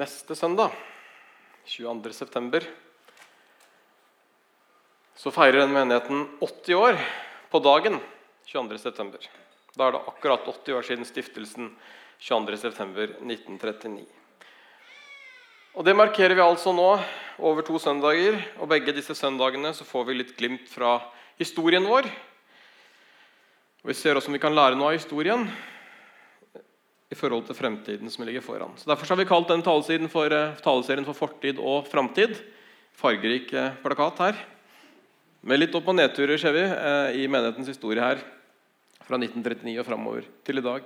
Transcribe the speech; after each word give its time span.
Neste 0.00 0.32
søndag, 0.32 0.70
22. 1.68 2.12
september, 2.16 2.64
så 5.12 5.28
feirer 5.34 5.60
den 5.60 5.74
menigheten 5.74 6.22
80 6.40 6.78
år 6.78 7.00
på 7.52 7.60
dagen 7.60 7.98
22. 8.48 8.78
september. 8.80 9.26
Da 9.74 9.88
er 9.90 9.98
det 9.98 10.00
akkurat 10.08 10.46
80 10.48 10.78
år 10.78 10.86
siden 10.88 11.04
stiftelsen 11.04 11.68
22. 12.16 12.56
september 12.62 13.12
1939. 13.18 14.06
Og 15.76 15.84
Det 15.84 15.96
markerer 15.98 16.32
vi 16.38 16.46
altså 16.46 16.72
nå 16.72 16.88
over 17.36 17.66
to 17.66 17.76
søndager. 17.82 18.40
Og 18.56 18.70
begge 18.72 18.94
disse 18.96 19.12
søndagene 19.18 19.74
så 19.76 19.84
får 19.84 20.06
vi 20.08 20.16
litt 20.22 20.32
glimt 20.38 20.70
fra 20.70 20.94
historien 21.42 21.84
vår. 21.84 22.08
Og 23.82 23.92
Vi 23.92 23.98
ser 24.00 24.16
også 24.16 24.32
om 24.32 24.38
vi 24.38 24.46
kan 24.46 24.56
lære 24.56 24.80
noe 24.80 24.94
av 24.94 25.02
historien 25.02 25.44
i 27.10 27.18
forhold 27.18 27.48
til 27.48 27.58
fremtiden 27.58 28.10
som 28.10 28.24
ligger 28.26 28.44
foran. 28.44 28.76
Så 28.78 28.86
Derfor 28.86 29.08
har 29.10 29.18
vi 29.18 29.28
kalt 29.28 29.48
den 29.50 29.62
taleserien 29.66 30.08
for, 30.08 30.30
eh, 30.30 30.54
taleserien 30.62 31.04
for 31.04 31.14
Fortid 31.14 31.58
og 31.58 31.88
framtid. 31.88 32.38
Fargerik 32.94 33.52
eh, 33.52 33.74
plakat 33.82 34.18
her. 34.18 34.36
Med 35.42 35.58
litt 35.58 35.74
opp- 35.74 35.88
og 35.88 35.96
nedturer 35.96 36.38
ser 36.38 36.52
vi 36.52 36.62
eh, 36.62 37.24
i 37.24 37.26
menighetens 37.26 37.66
historie 37.66 38.00
her. 38.00 38.22
Fra 39.02 39.18
1939 39.18 39.80
og 39.80 39.86
framover 39.86 40.24
til 40.44 40.58
i 40.58 40.62
dag. 40.62 40.82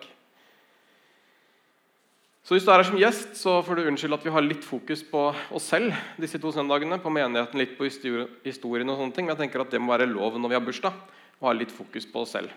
Så 2.45 2.55
Hvis 2.55 2.65
du 2.65 2.71
er 2.71 2.77
her 2.77 2.85
som 2.85 2.99
gjest, 3.01 3.37
så 3.37 3.63
får 3.65 3.77
du 3.77 3.87
unnskylde 3.89 4.17
at 4.19 4.25
vi 4.25 4.33
har 4.33 4.45
litt 4.45 4.65
fokus 4.65 5.03
på 5.03 5.35
oss 5.51 5.65
selv 5.65 5.93
disse 6.21 6.39
to 6.39 6.53
søndagene. 6.53 7.01
På 7.01 7.13
menigheten, 7.13 7.59
litt 7.59 7.77
på 7.77 7.85
historien 7.85 8.89
og 8.89 8.99
sånne 8.99 9.15
ting. 9.17 9.27
Men 9.27 9.37
jeg 9.37 9.49
tenker 9.49 9.61
at 9.61 9.71
det 9.73 9.81
må 9.81 9.93
være 9.93 10.09
lov 10.13 10.37
når 10.39 10.49
vi 10.53 10.55
har 10.55 10.65
bursdag. 10.65 10.93
Å 11.41 11.49
ha 11.49 11.53
litt 11.53 11.73
fokus 11.73 12.05
på 12.05 12.21
oss 12.21 12.37
selv. 12.37 12.53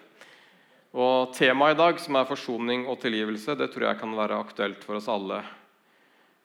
Og 0.98 1.34
Temaet 1.38 1.76
i 1.76 1.78
dag, 1.78 2.00
som 2.02 2.16
er 2.18 2.26
forsoning 2.26 2.88
og 2.90 2.98
tilgivelse, 3.04 3.54
det 3.54 3.70
tror 3.70 3.92
jeg 3.92 4.00
kan 4.00 4.14
være 4.18 4.40
aktuelt 4.42 4.82
for 4.82 4.98
oss 4.98 5.10
alle 5.14 5.44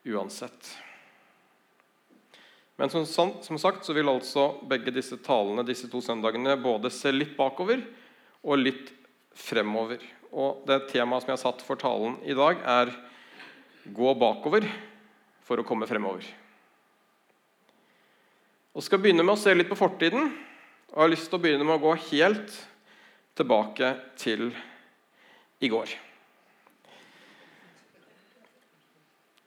uansett. 0.04 0.74
Men 2.76 2.90
som, 2.92 3.06
som 3.40 3.60
sagt 3.60 3.86
så 3.86 3.94
vil 3.96 4.10
altså 4.12 4.50
begge 4.68 4.92
disse 4.92 5.16
talene 5.24 5.64
disse 5.64 5.88
to 5.88 6.02
søndagene 6.04 6.58
både 6.60 6.90
se 6.92 7.12
litt 7.14 7.32
bakover 7.38 7.80
og 8.42 8.60
litt 8.60 8.90
fremover. 9.32 10.02
Og 10.32 10.66
Det 10.68 10.82
temaet 10.90 11.24
som 11.24 11.32
jeg 11.32 11.38
har 11.38 11.44
satt 11.46 11.64
for 11.64 11.80
talen 11.80 12.18
i 12.24 12.36
dag, 12.36 12.60
er 12.60 12.92
'gå 13.88 14.14
bakover 14.20 14.68
for 15.40 15.56
å 15.56 15.64
komme 15.64 15.88
fremover'. 15.88 16.28
Og 18.76 18.82
skal 18.82 18.98
begynne 18.98 19.24
med 19.24 19.32
å 19.32 19.40
se 19.40 19.54
litt 19.54 19.68
på 19.68 19.80
fortiden. 19.80 20.28
Og 20.92 20.96
jeg 20.96 21.02
har 21.02 21.08
lyst 21.08 21.30
til 21.30 21.38
å 21.38 21.42
begynne 21.42 21.64
med 21.64 21.80
å 21.80 21.84
gå 21.88 21.96
helt 22.12 22.52
tilbake 23.38 23.94
til 24.20 24.50
i 25.62 25.70
går. 25.72 25.92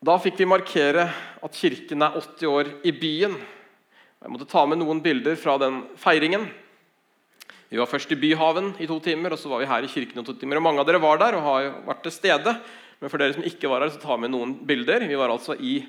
Da 0.05 0.17
fikk 0.21 0.37
vi 0.41 0.49
markere 0.49 1.07
at 1.43 1.57
kirken 1.57 2.03
er 2.05 2.17
80 2.19 2.49
år 2.51 2.69
i 2.85 2.93
byen. 2.93 3.33
Jeg 4.21 4.33
måtte 4.33 4.47
ta 4.49 4.65
med 4.69 4.79
noen 4.81 5.01
bilder 5.05 5.37
fra 5.39 5.57
den 5.61 5.83
feiringen. 6.01 6.45
Vi 7.71 7.79
var 7.81 7.89
først 7.89 8.11
i 8.13 8.17
Byhaven 8.19 8.73
i 8.79 8.87
to 8.89 8.99
timer, 9.01 9.33
og 9.33 9.41
så 9.41 9.49
var 9.49 9.63
vi 9.63 9.69
her 9.69 9.85
i 9.85 9.89
kirken 9.89 10.21
i 10.21 10.25
to 10.25 10.35
timer. 10.37 10.59
Og 10.59 10.65
Mange 10.67 10.83
av 10.83 10.87
dere 10.87 11.01
var 11.01 11.17
der 11.21 11.37
og 11.37 11.45
har 11.47 11.69
vært 11.87 12.03
til 12.05 12.13
stede. 12.13 12.53
Men 13.01 13.11
for 13.11 13.21
dere 13.21 13.35
som 13.35 13.45
ikke 13.47 13.69
var 13.71 13.81
her, 13.83 13.93
så 13.93 14.01
vi 14.13 14.21
med 14.23 14.33
noen 14.35 14.53
bilder. 14.67 15.07
Vi 15.09 15.17
var 15.19 15.33
altså 15.33 15.57
i, 15.57 15.79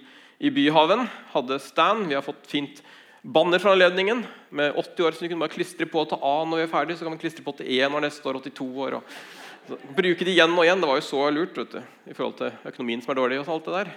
i 0.41 0.51
Byhaven, 0.51 1.05
hadde 1.35 1.61
stand. 1.63 2.09
Vi 2.09 2.17
har 2.17 2.25
fått 2.25 2.49
fint 2.49 2.81
banner 3.27 3.59
fra 3.59 3.73
anledningen 3.75 4.23
med 4.55 4.75
80 4.75 5.07
år, 5.07 5.17
så 5.17 5.25
vi 5.25 5.29
kunne 5.33 5.43
bare 5.43 5.55
klistre 5.55 5.87
på 5.91 6.05
til 6.07 6.23
A 6.23 6.35
når 6.47 6.61
vi 6.61 6.67
er 6.67 6.71
ferdig. 6.71 6.97
Så 6.99 7.07
kan 7.07 7.17
vi 7.17 7.23
klistre 7.25 7.45
på 7.47 7.57
til 7.59 7.71
E 7.75 7.81
når 7.91 8.07
neste 8.07 8.29
år 8.31 8.39
82 8.39 8.69
år. 8.87 8.99
Og 9.01 9.87
bruke 9.99 10.27
det 10.27 10.35
igjen 10.37 10.55
og 10.55 10.63
igjen. 10.63 10.83
Det 10.83 10.91
var 10.91 11.01
jo 11.01 11.09
så 11.09 11.25
lurt 11.35 11.59
vet 11.59 11.75
du, 11.75 11.81
i 12.07 12.15
forhold 12.15 12.37
til 12.39 12.71
økonomien 12.71 13.03
som 13.03 13.15
er 13.15 13.21
dårlig. 13.21 13.41
og 13.43 13.51
alt 13.57 13.67
det 13.67 13.81
der. 13.81 13.91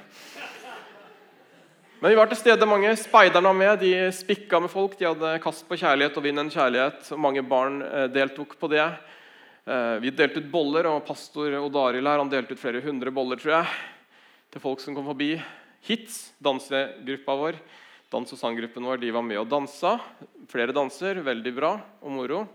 Men 1.99 2.13
vi 2.13 2.17
var 2.17 2.31
til 2.31 2.39
stede 2.39 2.65
mange. 2.65 2.95
Speiderne 2.97 3.51
var 3.51 3.59
med. 3.59 3.79
De 3.83 4.11
spikka 4.15 4.59
med 4.63 4.71
folk. 4.71 4.97
De 4.97 5.05
hadde 5.05 5.35
kast 5.43 5.67
på 5.67 5.77
kjærlighet 5.77 6.17
og 6.17 6.25
vinn 6.25 6.39
en 6.39 6.49
kjærlighet. 6.49 7.11
og 7.11 7.19
Mange 7.19 7.43
barn 7.43 7.81
eh, 7.83 8.07
deltok 8.07 8.55
på 8.59 8.71
det. 8.71 8.87
Eh, 9.69 9.95
vi 10.01 10.09
delte 10.15 10.41
ut 10.41 10.49
boller, 10.49 10.87
og 10.89 11.03
pastor 11.05 11.53
Odaril 11.59 12.07
her, 12.07 12.17
han 12.17 12.31
delte 12.31 12.55
ut 12.55 12.61
flere 12.61 12.81
hundre 12.81 13.11
boller 13.13 13.37
tror 13.37 13.59
jeg, 13.59 13.73
til 14.49 14.63
folk 14.63 14.81
som 14.81 14.95
kom 14.97 15.05
forbi. 15.11 15.35
Hits, 15.85 16.31
dansegruppa 16.41 17.35
vår, 17.37 17.59
dans- 18.09 18.33
og 18.33 18.39
sanggruppen 18.39 18.85
vår, 18.85 18.97
de 19.01 19.11
var 19.13 19.25
med 19.25 19.39
og 19.41 19.49
dansa. 19.49 19.99
Flere 20.49 20.73
danser, 20.73 21.21
veldig 21.23 21.53
bra 21.55 21.75
og 22.01 22.11
moro. 22.11 22.47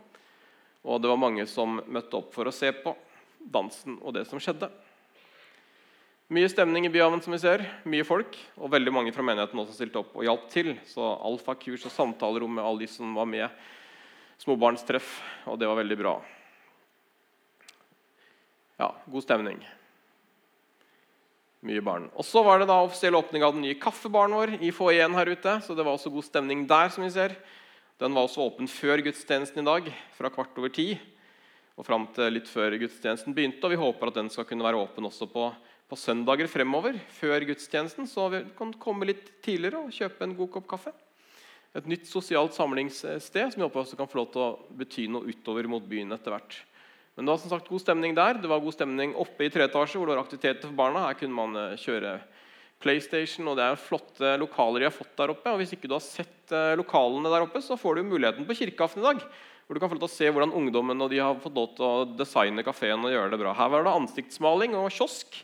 Og 0.84 1.00
det 1.00 1.08
var 1.08 1.20
mange 1.20 1.46
som 1.48 1.78
møtte 1.86 2.18
opp 2.18 2.34
for 2.34 2.50
å 2.50 2.54
se 2.54 2.72
på 2.72 2.94
dansen 3.38 3.98
og 4.02 4.16
det 4.16 4.26
som 4.28 4.40
skjedde. 4.42 4.68
Mye 6.34 6.48
stemning 6.48 6.86
i 6.86 6.90
Byhaven, 6.90 7.20
som 7.22 7.34
vi 7.34 7.38
ser. 7.38 7.62
Mye 7.84 8.04
folk. 8.04 8.36
Og 8.56 8.72
veldig 8.72 8.92
mange 8.92 9.12
fra 9.12 9.22
menigheten 9.22 9.60
også 9.60 9.76
stilte 9.76 10.00
opp 10.00 10.14
og 10.16 10.24
hjalp 10.24 10.48
til. 10.52 10.72
Så 10.88 11.04
alfakurs 11.04 11.84
og 11.84 11.92
samtalerom 11.92 12.56
med 12.56 12.64
alle 12.64 12.86
de 12.86 12.88
som 12.88 13.12
var 13.14 13.28
med. 13.28 13.48
Småbarnstreff. 14.40 15.18
Og 15.52 15.60
det 15.60 15.68
var 15.68 15.78
veldig 15.82 15.98
bra. 16.00 16.16
Ja, 18.80 18.90
god 19.06 19.22
stemning. 19.22 19.60
Mye 21.64 21.80
barn. 21.80 22.10
Og 22.12 22.26
så 22.28 22.42
var 22.44 22.60
det 22.60 22.68
da 22.68 22.76
offisiell 22.84 23.16
åpning 23.16 23.44
av 23.46 23.54
den 23.56 23.62
nye 23.64 23.78
kaffebaren 23.80 24.34
vår 24.36 24.50
i 24.60 24.72
foajeen 24.74 25.14
her 25.16 25.30
ute. 25.32 25.54
Så 25.64 25.72
det 25.72 25.84
var 25.86 25.96
også 25.96 26.12
god 26.12 26.26
stemning 26.26 26.66
der, 26.68 26.90
som 26.92 27.06
vi 27.06 27.12
ser. 27.14 27.32
Den 28.02 28.12
var 28.12 28.26
også 28.26 28.44
åpen 28.44 28.68
før 28.68 29.00
gudstjenesten 29.06 29.62
i 29.62 29.64
dag, 29.64 29.88
fra 30.12 30.28
kvart 30.34 30.58
over 30.60 30.72
ti 30.74 30.90
og 31.74 31.86
fram 31.86 32.04
til 32.14 32.36
litt 32.36 32.50
før 32.50 32.76
gudstjenesten 32.78 33.34
begynte. 33.34 33.64
Og 33.64 33.72
vi 33.72 33.80
håper 33.80 34.10
at 34.10 34.18
den 34.20 34.28
skal 34.30 34.46
kunne 34.46 34.66
være 34.66 34.82
åpen 34.82 35.08
også 35.08 35.26
på, 35.30 35.46
på 35.88 35.98
søndager 35.98 36.50
fremover, 36.52 36.98
før 37.16 37.48
gudstjenesten. 37.48 38.06
Så 38.12 38.28
vi 38.34 38.44
kan 38.58 38.76
komme 38.82 39.08
litt 39.08 39.32
tidligere 39.40 39.86
og 39.86 39.96
kjøpe 39.96 40.28
en 40.28 40.36
god 40.36 40.52
kopp 40.58 40.68
kaffe. 40.76 40.92
Et 41.74 41.88
nytt 41.90 42.04
sosialt 42.06 42.54
samlingssted 42.54 43.24
som 43.24 43.56
vi 43.56 43.64
håper 43.64 43.82
også 43.82 43.96
kan 43.98 44.10
få 44.10 44.20
lov 44.20 44.30
til 44.36 44.44
å 44.44 44.52
bety 44.78 45.08
noe 45.10 45.32
utover 45.32 45.66
mot 45.72 45.88
byen 45.88 46.12
etter 46.14 46.36
hvert. 46.36 46.60
Men 47.14 47.26
det 47.26 47.30
var 47.34 47.42
som 47.42 47.52
sagt 47.52 47.70
god 47.70 47.82
stemning 47.82 48.14
der. 48.16 48.38
Det 48.42 48.50
var 48.50 48.62
god 48.62 48.74
stemning 48.74 49.14
oppe 49.18 49.46
i 49.46 49.50
tre 49.52 49.68
etasje, 49.68 49.98
hvor 50.00 50.10
det 50.10 50.16
var 50.16 50.24
aktiviteter 50.24 50.66
for 50.66 50.78
barna. 50.78 51.06
Her 51.06 51.18
kunne 51.18 51.36
man 51.36 51.58
eh, 51.60 51.76
kjøre 51.78 52.16
PlayStation, 52.82 53.46
og 53.48 53.58
det 53.58 53.66
er 53.68 53.80
flotte 53.80 54.34
lokaler 54.42 54.82
de 54.82 54.88
har 54.88 54.94
fått 54.94 55.14
der 55.20 55.32
oppe. 55.32 55.52
og 55.52 55.62
Hvis 55.62 55.76
ikke 55.76 55.90
du 55.90 55.94
har 55.96 56.04
sett 56.04 56.54
eh, 56.54 56.74
lokalene 56.80 57.30
der 57.30 57.46
oppe, 57.46 57.62
så 57.62 57.78
får 57.78 58.00
du 58.00 58.08
muligheten 58.10 58.48
på 58.48 58.56
Kirkeaften 58.58 59.04
i 59.04 59.06
dag. 59.06 59.22
Hvor 59.64 59.78
du 59.78 59.80
kan 59.80 59.92
få 59.92 59.96
lov 59.96 60.04
til 60.04 60.10
å 60.10 60.16
se 60.18 60.32
hvordan 60.34 60.56
ungdommen 60.58 61.00
og 61.00 61.12
de 61.12 61.22
har 61.22 61.38
fått 61.40 61.56
lov 61.56 61.70
til 61.78 61.86
å 61.86 62.08
designe 62.18 62.66
kafeen 62.66 63.06
og 63.06 63.14
gjøre 63.14 63.32
det 63.32 63.40
bra. 63.40 63.54
Her 63.56 63.70
var 63.72 63.86
det 63.86 63.94
ansiktsmaling 63.94 64.74
og 64.76 64.90
kiosk 64.92 65.38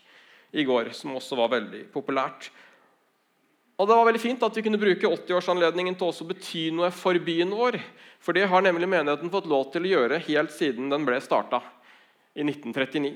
i 0.50 0.66
går, 0.66 0.90
som 0.98 1.14
også 1.16 1.38
var 1.38 1.54
veldig 1.54 1.86
populært. 1.94 2.50
Og 3.80 3.88
Det 3.88 3.96
var 3.96 4.04
veldig 4.10 4.20
fint 4.20 4.42
at 4.44 4.56
vi 4.58 4.62
kunne 4.66 4.78
bruke 4.80 5.08
80-årsanledningen 5.08 5.94
til 5.96 6.10
også 6.10 6.26
å 6.26 6.28
bety 6.28 6.66
noe 6.76 6.90
for 6.92 7.16
byen 7.24 7.54
vår. 7.56 7.78
For 8.20 8.36
det 8.36 8.42
har 8.52 8.60
nemlig 8.60 8.84
menigheten 8.92 9.32
fått 9.32 9.48
lov 9.48 9.70
til 9.72 9.86
å 9.86 9.92
gjøre 9.94 10.18
helt 10.26 10.52
siden 10.52 10.90
den 10.92 11.06
ble 11.08 11.16
starta 11.24 11.62
i 12.36 12.44
1939. 12.44 13.14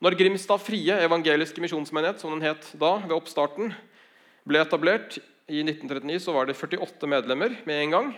Når 0.00 0.16
Grimstad 0.16 0.64
Frie 0.64 0.96
evangeliske 1.04 1.60
misjonsmenighet 1.60 2.24
som 2.24 2.32
den 2.32 2.46
het 2.46 2.70
da, 2.80 2.94
ved 3.04 3.12
oppstarten, 3.18 3.74
ble 4.48 4.64
etablert 4.64 5.18
i 5.44 5.60
1939, 5.60 6.22
så 6.24 6.32
var 6.38 6.48
det 6.48 6.56
48 6.56 7.12
medlemmer 7.12 7.58
med 7.68 7.84
en 7.84 7.96
gang. 7.98 8.10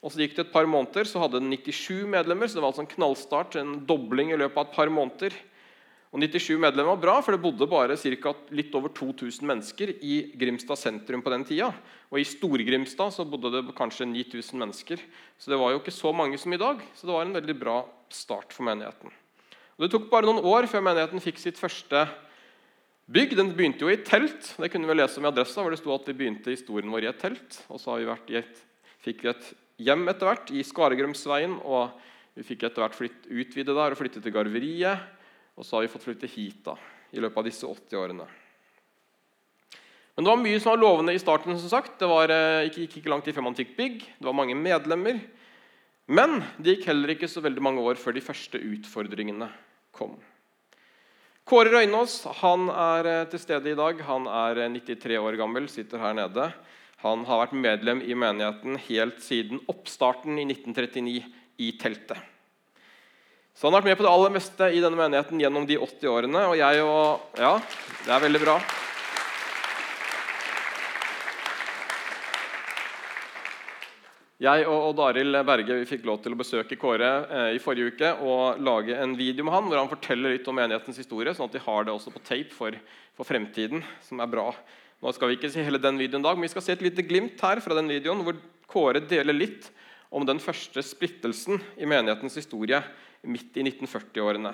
Og 0.00 0.14
Så 0.14 0.24
gikk 0.24 0.38
det 0.38 0.46
et 0.46 0.54
par 0.56 0.64
måneder, 0.64 1.04
så 1.04 1.20
hadde 1.20 1.42
den 1.42 1.52
97 1.52 2.08
medlemmer. 2.08 2.48
så 2.48 2.56
det 2.56 2.64
var 2.64 2.72
altså 2.72 2.86
en 2.86 2.94
knallstart, 2.96 3.60
en 3.60 3.76
dobling 3.84 4.32
i 4.32 4.40
løpet 4.40 4.56
av 4.56 4.70
et 4.70 4.76
par 4.80 4.88
måneder. 4.88 5.36
Og 6.12 6.20
97 6.20 6.58
medlemmer 6.60 6.92
var 6.92 7.00
bra, 7.00 7.12
for 7.24 7.32
det 7.32 7.40
bodde 7.40 7.64
bare 7.70 7.96
cirka 7.96 8.34
litt 8.52 8.74
over 8.76 8.92
2000 8.92 9.46
mennesker 9.48 9.94
i 10.04 10.16
Grimstad 10.36 10.76
sentrum 10.76 11.22
på 11.24 11.32
den 11.32 11.46
tida. 11.48 11.70
Og 12.12 12.20
i 12.20 12.26
Stor-Grimstad 12.28 13.14
så 13.14 13.24
bodde 13.24 13.48
det 13.54 13.62
kanskje 13.78 14.10
9000 14.10 14.60
mennesker. 14.60 15.00
Så 15.40 15.48
det 15.48 15.56
var 15.56 15.72
jo 15.72 15.80
ikke 15.80 15.94
så 15.96 16.12
mange 16.12 16.36
som 16.36 16.52
i 16.52 16.60
dag. 16.60 16.82
Så 16.92 17.08
det 17.08 17.16
var 17.16 17.24
en 17.24 17.32
veldig 17.38 17.56
bra 17.56 17.78
start 18.12 18.52
for 18.52 18.68
menigheten. 18.68 19.08
Og 19.78 19.86
Det 19.86 19.88
tok 19.94 20.10
bare 20.10 20.28
noen 20.28 20.44
år 20.44 20.68
før 20.68 20.84
menigheten 20.84 21.24
fikk 21.24 21.40
sitt 21.40 21.56
første 21.56 22.04
bygg. 23.08 23.32
Den 23.40 23.54
begynte 23.56 23.86
jo 23.86 23.94
i 23.94 23.96
telt. 24.04 24.52
Det 24.60 24.68
kunne 24.68 24.92
vi 24.92 24.98
lese 25.00 25.16
om 25.16 25.24
i 25.24 25.32
adressa, 25.32 25.64
hvor 25.64 25.72
det 25.72 25.80
sto 25.80 25.96
at 25.96 26.12
vi 26.12 26.18
begynte 26.20 26.52
historien 26.52 26.92
vår 26.92 27.08
i 27.08 27.10
et 27.14 27.24
telt. 27.24 27.56
Og 27.72 27.80
så 27.80 27.96
vi 27.96 28.36
et, 28.36 28.62
fikk 29.00 29.24
vi 29.24 29.32
et 29.32 29.50
hjem 29.88 30.04
etter 30.12 30.28
hvert 30.28 30.52
i 30.52 30.60
Skaregrømsveien. 30.60 31.56
Og 31.64 31.96
vi 32.36 32.44
fikk 32.52 32.68
etter 32.68 32.84
hvert 32.84 33.00
flytt, 33.00 33.32
utvide 33.32 33.72
der 33.72 33.96
og 33.96 34.00
flytte 34.04 34.20
til 34.20 34.36
Garveriet. 34.36 35.08
Og 35.58 35.66
så 35.66 35.76
har 35.76 35.84
vi 35.84 35.92
fått 35.92 36.06
flytte 36.06 36.30
hit 36.30 36.62
da, 36.64 36.76
i 37.12 37.20
løpet 37.20 37.42
av 37.42 37.48
disse 37.48 37.68
80 37.68 38.00
årene. 38.00 38.26
Men 40.16 40.24
det 40.24 40.32
var 40.32 40.42
mye 40.42 40.60
som 40.60 40.74
var 40.74 40.82
lovende 40.82 41.14
i 41.16 41.20
starten. 41.20 41.58
som 41.58 41.70
sagt. 41.72 41.98
Det 42.00 42.08
var, 42.08 42.32
gikk 42.66 42.72
ikke, 42.72 42.82
ikke, 42.88 43.00
ikke 43.00 43.12
lang 43.12 43.22
tid 43.24 43.36
før 43.36 43.46
man 43.48 43.56
fikk 43.56 43.76
bygg. 43.78 44.02
Det 44.18 44.28
var 44.28 44.36
mange 44.36 44.56
medlemmer. 44.58 45.20
Men 46.12 46.42
det 46.58 46.76
gikk 46.76 46.90
heller 46.90 47.14
ikke 47.14 47.30
så 47.30 47.40
veldig 47.44 47.62
mange 47.64 47.84
år 47.84 48.00
før 48.00 48.16
de 48.16 48.24
første 48.24 48.60
utfordringene 48.60 49.48
kom. 49.94 50.18
Kåre 51.48 51.72
Røynås 51.72 52.20
han 52.38 52.68
er 52.70 53.08
eh, 53.10 53.24
til 53.32 53.40
stede 53.42 53.72
i 53.72 53.78
dag. 53.78 53.98
Han 54.06 54.28
er 54.30 54.60
93 54.76 55.16
eh, 55.16 55.22
år 55.22 55.38
gammel, 55.40 55.66
sitter 55.70 56.02
her 56.02 56.14
nede. 56.14 56.50
Han 57.02 57.24
har 57.26 57.40
vært 57.42 57.56
medlem 57.58 58.02
i 58.06 58.14
menigheten 58.14 58.78
helt 58.84 59.18
siden 59.24 59.62
oppstarten 59.70 60.38
i 60.38 60.46
1939 60.46 61.24
i 61.58 61.72
teltet. 61.82 62.31
Så 63.54 63.68
han 63.68 63.76
har 63.76 63.82
vært 63.82 63.92
med 63.92 64.00
på 64.00 64.06
det 64.06 64.12
aller 64.12 64.32
meste 64.32 64.68
i 64.72 64.80
denne 64.80 64.98
menigheten 64.98 65.40
gjennom 65.42 65.66
de 65.68 65.76
80 65.76 66.08
årene. 66.12 66.46
Og 66.48 66.56
jeg 66.60 66.86
og 66.86 67.38
Ja, 67.38 67.58
det 68.06 68.14
er 68.16 68.24
veldig 68.24 68.40
bra. 68.46 68.56
Jeg 74.42 74.64
og 74.66 74.96
Daril 74.98 75.36
Berge 75.46 75.74
vi 75.78 75.86
fikk 75.86 76.06
lov 76.08 76.16
til 76.24 76.34
å 76.34 76.38
besøke 76.40 76.74
Kåre 76.80 77.10
eh, 77.30 77.50
i 77.54 77.60
forrige 77.62 77.92
uke 77.92 78.08
og 78.26 78.58
lage 78.58 78.96
en 78.98 79.12
video 79.14 79.44
med 79.46 79.54
han 79.54 79.68
hvor 79.68 79.78
han 79.78 79.90
forteller 79.90 80.34
litt 80.34 80.48
om 80.50 80.56
menighetens 80.58 80.98
historie, 80.98 81.30
sånn 81.30 81.46
at 81.46 81.54
de 81.54 81.62
har 81.62 81.86
det 81.86 81.94
også 81.94 82.10
på 82.10 82.24
tape 82.26 82.50
for, 82.56 82.74
for, 83.14 83.28
fremtiden, 83.28 83.84
som 84.02 84.18
er 84.18 84.32
bra. 84.32 84.48
Nå 84.98 85.12
skal 85.14 85.30
vi 85.30 85.36
ikke 85.38 85.52
se 85.52 85.62
hele 85.62 85.78
den 85.78 86.00
videoen 86.00 86.24
i 86.24 86.26
dag, 86.26 86.40
men 86.40 86.48
vi 86.48 86.50
skal 86.56 86.66
se 86.66 86.74
et 86.74 86.82
lite 86.82 87.04
glimt 87.06 87.38
her 87.44 87.62
fra 87.62 87.78
den 87.78 87.92
videoen 87.92 88.24
hvor 88.26 88.40
Kåre 88.72 89.04
deler 89.06 89.36
litt 89.36 89.70
om 90.12 90.26
den 90.28 90.40
første 90.42 90.84
splittelsen 90.84 91.60
i 91.80 91.88
menighetens 91.88 92.36
historie 92.36 92.82
midt 93.22 93.56
i 93.56 93.64
1940-årene. 93.64 94.52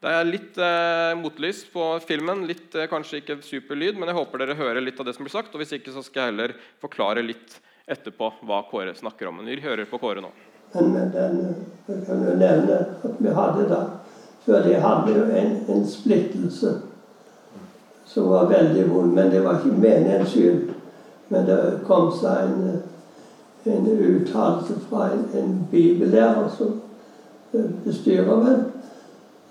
Det 0.00 0.12
er 0.16 0.28
litt 0.28 0.56
eh, 0.60 1.14
motlys 1.20 1.64
på 1.72 1.84
filmen, 2.08 2.46
litt 2.48 2.76
eh, 2.76 2.88
kanskje 2.88 3.20
ikke 3.20 3.40
superlyd, 3.44 3.98
men 4.00 4.08
jeg 4.08 4.16
håper 4.16 4.40
dere 4.40 4.56
hører 4.56 4.84
litt 4.84 5.00
av 5.00 5.08
det 5.08 5.12
som 5.16 5.26
blir 5.26 5.34
sagt. 5.34 5.52
og 5.52 5.60
Hvis 5.60 5.74
ikke 5.76 5.92
så 5.92 6.04
skal 6.04 6.22
jeg 6.22 6.32
heller 6.32 6.54
forklare 6.80 7.24
litt 7.24 7.58
etterpå 7.90 8.30
hva 8.48 8.62
Kåre 8.70 8.94
snakker 8.96 9.28
om. 9.28 9.40
Men 9.40 9.50
vi 9.50 9.60
hører 9.64 9.88
på 9.90 10.00
Kåre 10.00 10.22
nå. 10.24 10.30
Men 10.72 10.92
med 10.94 11.12
den, 11.12 11.40
jeg 11.90 12.04
kan 12.06 12.24
jo 12.24 12.36
nevne 12.38 12.78
at 13.02 13.18
vi 13.18 13.34
hadde 13.34 13.66
da 13.72 13.80
Før 14.40 14.62
de 14.64 14.76
hadde 14.80 15.12
jo 15.12 15.24
en, 15.36 15.50
en 15.68 15.82
splittelse 15.84 16.70
som 18.08 18.28
var 18.30 18.46
veldig 18.48 18.86
vond. 18.88 19.12
Men 19.12 19.28
det 19.30 19.42
var 19.44 19.58
ikke 19.58 19.76
meningens 19.76 20.32
skyld. 20.32 20.70
Men 21.28 21.44
det 21.44 21.58
kom 21.84 22.08
seg 22.16 22.48
en, 22.48 22.78
en 23.64 23.86
uttalelse 23.86 24.74
fra 24.88 25.10
en, 25.12 25.24
en 25.34 25.68
bibellærer 25.70 26.48
som 26.58 26.80
bestyrer 27.84 28.36
meg 28.40 28.62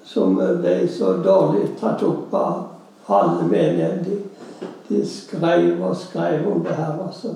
som 0.10 0.34
ble 0.40 0.88
så 0.90 1.14
dårlig 1.24 1.68
tatt 1.80 2.02
opp 2.04 2.34
av 2.34 3.12
alle 3.14 3.46
menigheter. 3.46 4.06
De, 4.08 4.66
de 4.88 5.04
skrev 5.06 5.84
og 5.86 5.96
skrev 5.98 6.48
om 6.50 6.64
det 6.66 6.74
her. 6.74 6.98
også 7.06 7.36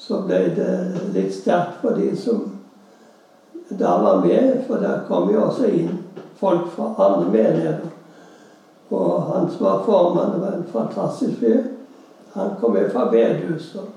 så 0.00 0.22
ble 0.24 0.38
det 0.56 0.74
litt 1.14 1.34
sterkt 1.36 1.80
for 1.82 1.96
de 1.96 2.10
som 2.16 2.46
da 3.68 3.96
var 4.00 4.22
med. 4.24 4.62
For 4.66 4.80
der 4.80 5.04
kom 5.08 5.28
jo 5.32 5.44
også 5.46 5.68
inn 5.68 5.98
folk 6.40 6.70
fra 6.74 6.94
alle 7.04 7.28
menigheter. 7.28 7.90
Og 8.90 9.26
han 9.28 9.50
som 9.52 9.66
var 9.66 9.82
formann, 9.86 10.40
var 10.40 10.56
en 10.56 10.70
fantastisk 10.72 11.38
fyr. 11.40 11.60
Han 12.34 12.56
kom 12.60 12.78
jo 12.78 12.88
fra 12.90 13.06
bedehus 13.12 13.74
og 13.78 13.92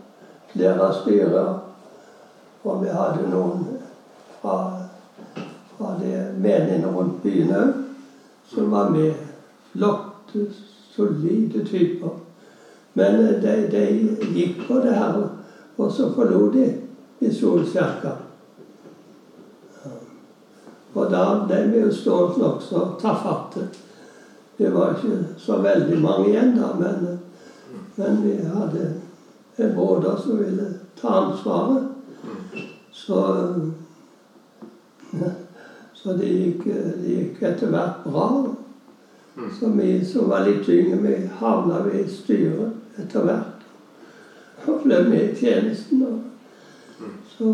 flere 0.51 0.91
styrer. 1.01 1.62
Og 2.63 2.83
vi 2.83 2.91
hadde 2.91 3.29
noen 3.31 3.65
fra, 4.41 4.57
fra 5.73 5.95
det 5.99 6.17
menighetene 6.39 6.91
rundt 6.93 7.21
byen 7.23 7.55
òg 7.59 7.73
som 8.53 8.71
var 8.71 8.89
med. 8.89 9.13
Flotte, 9.73 10.45
solide 10.95 11.65
typer. 11.65 12.19
Men 12.93 13.17
de, 13.41 13.53
de 13.71 13.85
gikk 14.35 14.67
på 14.67 14.77
det 14.83 14.93
her. 14.93 15.23
Og 15.77 15.91
så 15.91 16.11
forlot 16.15 16.53
de 16.53 16.67
Misjonskirka. 17.23 18.11
Og 20.93 21.09
da 21.09 21.23
ble 21.47 21.61
vi 21.71 21.79
jo 21.81 21.91
stående 21.91 22.43
nokså 22.43 22.83
tafatte. 23.01 23.67
Det 24.57 24.69
var 24.73 24.93
ikke 24.93 25.17
så 25.41 25.57
veldig 25.63 25.97
mange 26.03 26.27
igjen 26.29 26.53
da, 26.57 26.69
men, 26.77 27.07
men 27.95 28.19
vi 28.21 28.35
hadde 28.45 28.91
en 29.57 29.73
broder 29.75 30.19
som 30.21 30.37
ville 30.37 30.67
ta 30.99 31.15
ansvaret. 31.23 31.92
Så, 33.03 33.21
så 35.93 36.13
det, 36.13 36.27
gikk, 36.27 36.63
det 36.65 37.15
gikk 37.17 37.41
etter 37.43 37.73
hvert 37.73 38.05
bra. 38.05 38.27
Så 39.59 39.71
vi 39.75 39.97
som 40.05 40.29
var 40.29 40.45
litt 40.47 40.69
yngre, 40.69 41.01
vi 41.03 41.15
havna 41.41 41.81
i 41.91 42.05
styret 42.07 43.01
etter 43.01 43.25
hvert 43.27 43.53
og 44.67 44.83
ble 44.85 44.99
med 45.09 45.31
i 45.31 45.35
tjenesten. 45.35 46.03
Og 46.07 47.07
så 47.33 47.49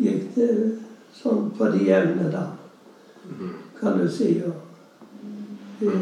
gikk 0.00 0.32
det 0.34 0.50
sånn 1.14 1.50
på 1.56 1.70
de 1.74 1.84
jevne, 1.86 2.30
da, 2.32 2.48
kan 3.78 4.00
du 4.00 4.08
si. 4.10 4.32
Og 4.42 5.78
vi 5.80 5.92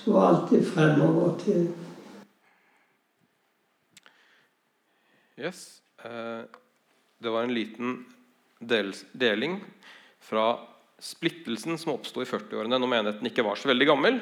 så 0.00 0.16
alltid 0.16 0.64
fremover 0.64 1.34
til 1.44 1.68
Yes. 5.40 5.80
Eh, 6.04 6.42
det 7.18 7.30
var 7.32 7.42
en 7.42 7.54
liten 7.54 8.04
del, 8.58 8.92
deling 9.12 9.60
fra 10.20 10.58
splittelsen 11.00 11.78
som 11.80 11.94
oppsto 11.94 12.20
i 12.20 12.28
40-årene 12.28 12.76
når 12.76 12.92
menigheten 12.92 13.30
ikke 13.30 13.44
var 13.46 13.56
så 13.56 13.70
veldig 13.70 13.88
gammel 13.88 14.20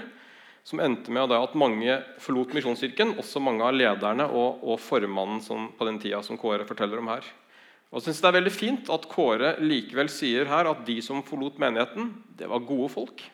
som 0.69 0.83
endte 0.85 1.11
med 1.15 1.33
at 1.33 1.57
mange 1.59 1.95
forlot 2.23 2.53
Misjonskirken, 2.55 3.17
også 3.19 3.41
mange 3.43 3.65
av 3.65 3.75
lederne 3.75 4.27
og, 4.29 4.63
og 4.63 4.79
formannen 4.83 5.41
som, 5.43 5.71
på 5.75 5.87
den 5.89 5.99
tida 6.03 6.21
som 6.23 6.39
Kåre 6.39 6.67
forteller 6.69 7.01
om 7.01 7.09
her. 7.11 7.27
Og 7.89 7.99
jeg 7.99 8.09
synes 8.09 8.21
Det 8.21 8.29
er 8.29 8.37
veldig 8.37 8.53
fint 8.53 8.91
at 8.93 9.07
Kåre 9.09 9.55
likevel 9.65 10.11
sier 10.13 10.51
her 10.51 10.69
at 10.69 10.83
de 10.87 10.99
som 11.03 11.25
forlot 11.25 11.57
menigheten, 11.63 12.13
det 12.37 12.51
var 12.51 12.67
gode 12.69 12.91
folk. 12.93 13.25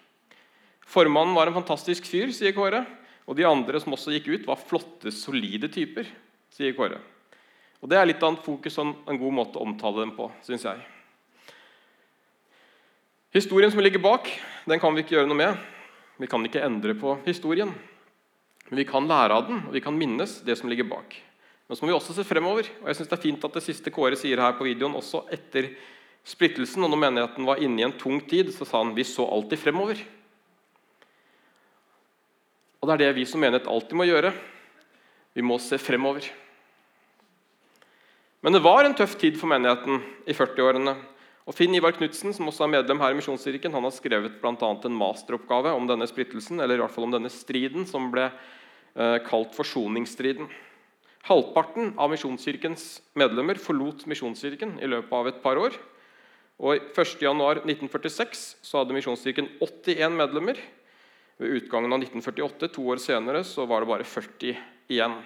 Formannen 0.86 1.34
var 1.34 1.50
en 1.50 1.58
fantastisk 1.58 2.06
fyr, 2.06 2.30
sier 2.32 2.54
Kåre. 2.54 2.84
Og 3.26 3.34
de 3.36 3.48
andre 3.48 3.80
som 3.82 3.96
også 3.96 4.14
gikk 4.14 4.30
ut, 4.30 4.46
var 4.46 4.60
flotte, 4.60 5.10
solide 5.10 5.72
typer, 5.74 6.06
sier 6.54 6.76
Kåre. 6.76 7.00
Og 7.84 7.90
Det 7.92 7.98
er 8.00 8.06
litt 8.08 8.22
annet 8.24 8.40
fokus 8.40 8.78
og 8.80 9.10
en 9.12 9.18
god 9.20 9.34
måte 9.36 9.60
å 9.60 9.64
omtale 9.66 10.00
dem 10.00 10.14
på, 10.16 10.30
syns 10.40 10.62
jeg. 10.64 10.78
Historien 13.36 13.68
som 13.68 13.82
ligger 13.84 14.00
bak, 14.00 14.30
den 14.64 14.80
kan 14.80 14.94
vi 14.96 15.02
ikke 15.04 15.18
gjøre 15.18 15.28
noe 15.28 15.36
med. 15.36 15.58
Vi 16.16 16.28
kan 16.30 16.46
ikke 16.48 16.62
endre 16.64 16.94
på 16.96 17.18
historien, 17.26 17.74
men 18.70 18.80
vi 18.80 18.86
kan 18.88 19.04
lære 19.04 19.36
av 19.36 19.50
den 19.50 19.58
og 19.66 19.74
vi 19.74 19.82
kan 19.84 19.96
minnes 19.98 20.38
det 20.46 20.56
som 20.56 20.70
ligger 20.72 20.88
bak. 20.88 21.12
Men 21.68 21.76
så 21.76 21.84
må 21.84 21.90
vi 21.90 21.96
også 21.98 22.16
se 22.16 22.24
fremover. 22.24 22.70
og 22.80 22.88
jeg 22.88 22.96
synes 22.96 23.10
Det 23.10 23.18
er 23.18 23.26
fint 23.26 23.44
at 23.44 23.58
det 23.58 23.62
siste 23.66 23.92
Kåre 23.92 24.16
sier 24.16 24.40
her 24.40 24.56
på 24.56 24.64
videoen, 24.64 24.96
også 24.96 25.26
etter 25.28 25.74
splittelsen, 26.24 26.84
og 26.84 26.88
når 26.88 27.02
menigheten 27.02 27.44
var 27.44 27.60
inne 27.60 27.82
i 27.82 27.84
en 27.84 27.98
tung 27.98 28.16
tid, 28.24 28.48
så 28.48 28.64
sa 28.64 28.80
han 28.80 28.94
vi 28.96 29.04
så 29.04 29.28
alltid 29.28 29.60
fremover. 29.60 30.00
Og 32.80 32.88
Det 32.88 32.94
er 32.94 33.04
det 33.04 33.16
vi 33.16 33.26
som 33.28 33.44
menighet 33.44 33.68
alltid 33.68 33.92
må 33.92 34.08
gjøre. 34.08 34.32
Vi 35.34 35.42
må 35.42 35.58
se 35.60 35.76
fremover. 35.76 36.30
Men 38.44 38.52
det 38.52 38.60
var 38.60 38.84
en 38.84 38.92
tøff 38.92 39.14
tid 39.16 39.38
for 39.40 39.48
menigheten 39.48 40.02
i 40.28 40.34
40-årene. 40.36 40.92
Og 41.48 41.56
Finn 41.56 41.72
Ivar 41.76 41.94
Knutsen, 41.96 42.34
som 42.36 42.50
også 42.50 42.66
er 42.66 42.74
medlem 42.74 43.00
her 43.00 43.14
i 43.14 43.16
Misjonskirken, 43.16 43.72
han 43.72 43.86
har 43.86 43.92
skrevet 43.96 44.42
annet 44.44 44.84
en 44.84 44.98
masteroppgave 45.00 45.72
om 45.72 45.86
denne 45.88 46.04
splittelsen, 46.08 46.60
eller 46.60 46.76
i 46.76 46.82
hvert 46.82 46.92
fall 46.92 47.06
om 47.06 47.14
denne 47.14 47.32
striden, 47.32 47.86
som 47.88 48.10
ble 48.12 48.26
eh, 48.28 49.16
kalt 49.24 49.56
forsoningsstriden. 49.56 50.50
Halvparten 51.24 51.94
av 51.96 52.12
Misjonskirkens 52.12 52.98
medlemmer 53.16 53.56
forlot 53.56 54.04
Misjonskirken 54.12 54.76
i 54.84 54.90
løpet 54.92 55.16
av 55.16 55.30
et 55.30 55.40
par 55.40 55.60
år. 55.60 55.78
Og 56.60 56.92
1.1.1946 56.92 58.42
så 58.60 58.82
hadde 58.82 58.98
Misjonskirken 58.98 59.48
81 59.56 60.20
medlemmer. 60.20 60.60
Ved 61.40 61.62
utgangen 61.62 61.96
av 61.96 62.04
1948, 62.04 62.68
to 62.76 62.84
år 62.92 63.00
senere, 63.00 63.40
så 63.48 63.64
var 63.64 63.80
det 63.80 63.90
bare 63.94 64.04
40 64.04 64.52
igjen. 64.92 65.16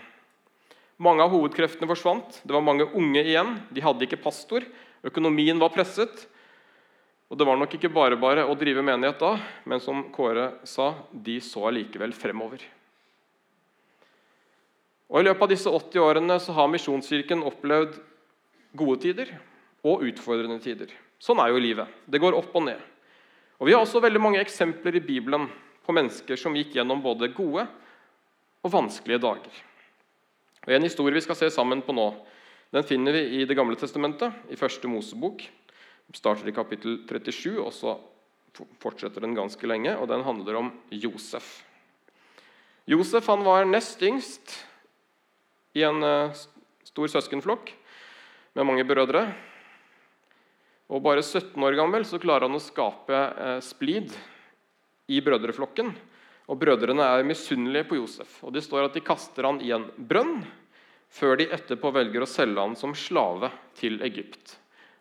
Mange 0.99 1.23
av 1.23 1.31
hovedkreftene 1.31 1.87
forsvant. 1.87 2.41
Det 2.43 2.55
var 2.55 2.65
mange 2.67 2.89
unge 2.91 3.23
igjen. 3.23 3.55
De 3.71 3.83
hadde 3.85 4.03
ikke 4.07 4.19
pastor. 4.19 4.65
Økonomien 5.07 5.61
var 5.63 5.71
presset. 5.71 6.27
Og 7.31 7.39
Det 7.39 7.47
var 7.47 7.59
nok 7.61 7.75
ikke 7.77 7.93
bare 7.93 8.17
bare 8.17 8.47
å 8.49 8.57
drive 8.59 8.83
menighet 8.83 9.21
da, 9.21 9.37
men 9.69 9.81
som 9.85 10.07
Kåre 10.11 10.65
sa, 10.65 10.95
de 11.13 11.37
så 11.45 11.67
allikevel 11.69 12.15
fremover. 12.17 12.65
Og 15.09 15.21
I 15.21 15.27
løpet 15.29 15.45
av 15.45 15.53
disse 15.53 15.71
80 15.71 16.03
årene 16.05 16.39
så 16.41 16.57
har 16.57 16.73
Misjonskirken 16.73 17.45
opplevd 17.47 18.01
gode 18.77 18.99
tider 19.05 19.31
og 19.85 20.03
utfordrende 20.09 20.59
tider. 20.65 20.91
Sånn 21.21 21.41
er 21.43 21.53
jo 21.53 21.63
livet. 21.63 21.89
Det 22.09 22.21
går 22.21 22.37
opp 22.37 22.57
og 22.57 22.67
ned. 22.67 22.81
Og 23.61 23.69
Vi 23.69 23.75
har 23.77 23.85
også 23.85 24.01
veldig 24.01 24.21
mange 24.23 24.41
eksempler 24.41 24.97
i 24.97 25.05
Bibelen 25.05 25.49
på 25.85 25.95
mennesker 25.95 26.37
som 26.37 26.57
gikk 26.57 26.77
gjennom 26.77 27.03
både 27.03 27.31
gode 27.37 27.69
og 28.65 28.73
vanskelige 28.73 29.23
dager. 29.23 29.68
Og 30.69 30.75
En 30.77 30.85
historie 30.85 31.17
vi 31.17 31.23
skal 31.25 31.37
se 31.39 31.47
sammen 31.49 31.81
på 31.81 31.95
nå, 31.97 32.11
den 32.77 32.85
finner 32.85 33.15
vi 33.17 33.41
i 33.41 33.45
Det 33.49 33.57
gamle 33.57 33.77
testamentet, 33.81 34.35
i 34.53 34.57
første 34.61 34.85
Mosebok. 34.85 35.41
Den 35.41 36.17
starter 36.17 36.45
i 36.51 36.53
kapittel 36.53 36.99
37, 37.09 37.57
og 37.57 37.73
så 37.73 37.95
fortsetter 38.77 39.25
den 39.25 39.33
ganske 39.33 39.65
lenge. 39.65 39.97
og 39.97 40.11
Den 40.13 40.21
handler 40.27 40.59
om 40.61 40.69
Josef. 40.93 41.65
Josef 42.85 43.27
han 43.33 43.47
var 43.49 43.65
nest 43.65 44.03
yngst 44.05 44.59
i 45.73 45.87
en 45.89 46.05
uh, 46.05 46.37
stor 46.85 47.09
søskenflokk 47.17 47.73
med 48.53 48.69
mange 48.69 48.85
brødre. 48.85 49.25
Og 50.93 51.01
Bare 51.01 51.25
17 51.25 51.57
år 51.65 51.81
gammel 51.81 52.05
så 52.05 52.21
klarer 52.21 52.45
han 52.45 52.61
å 52.61 52.61
skape 52.61 53.17
uh, 53.17 53.57
splid 53.65 54.13
i 55.09 55.25
brødreflokken. 55.25 55.97
Og 56.49 56.57
Brødrene 56.57 57.05
er 57.05 57.27
misunnelige 57.29 57.89
på 57.91 57.99
Josef. 57.99 58.39
og 58.45 58.55
Det 58.57 58.65
står 58.65 58.89
at 58.89 58.95
de 58.97 59.05
kaster 59.05 59.45
han 59.45 59.61
i 59.61 59.73
en 59.75 59.85
brønn 59.97 60.41
før 61.13 61.37
de 61.41 61.49
etterpå 61.53 61.93
velger 61.93 62.25
å 62.25 62.29
selge 62.29 62.61
han 62.61 62.77
som 62.77 62.95
slave 62.97 63.51
til 63.77 64.01
Egypt. 64.05 64.57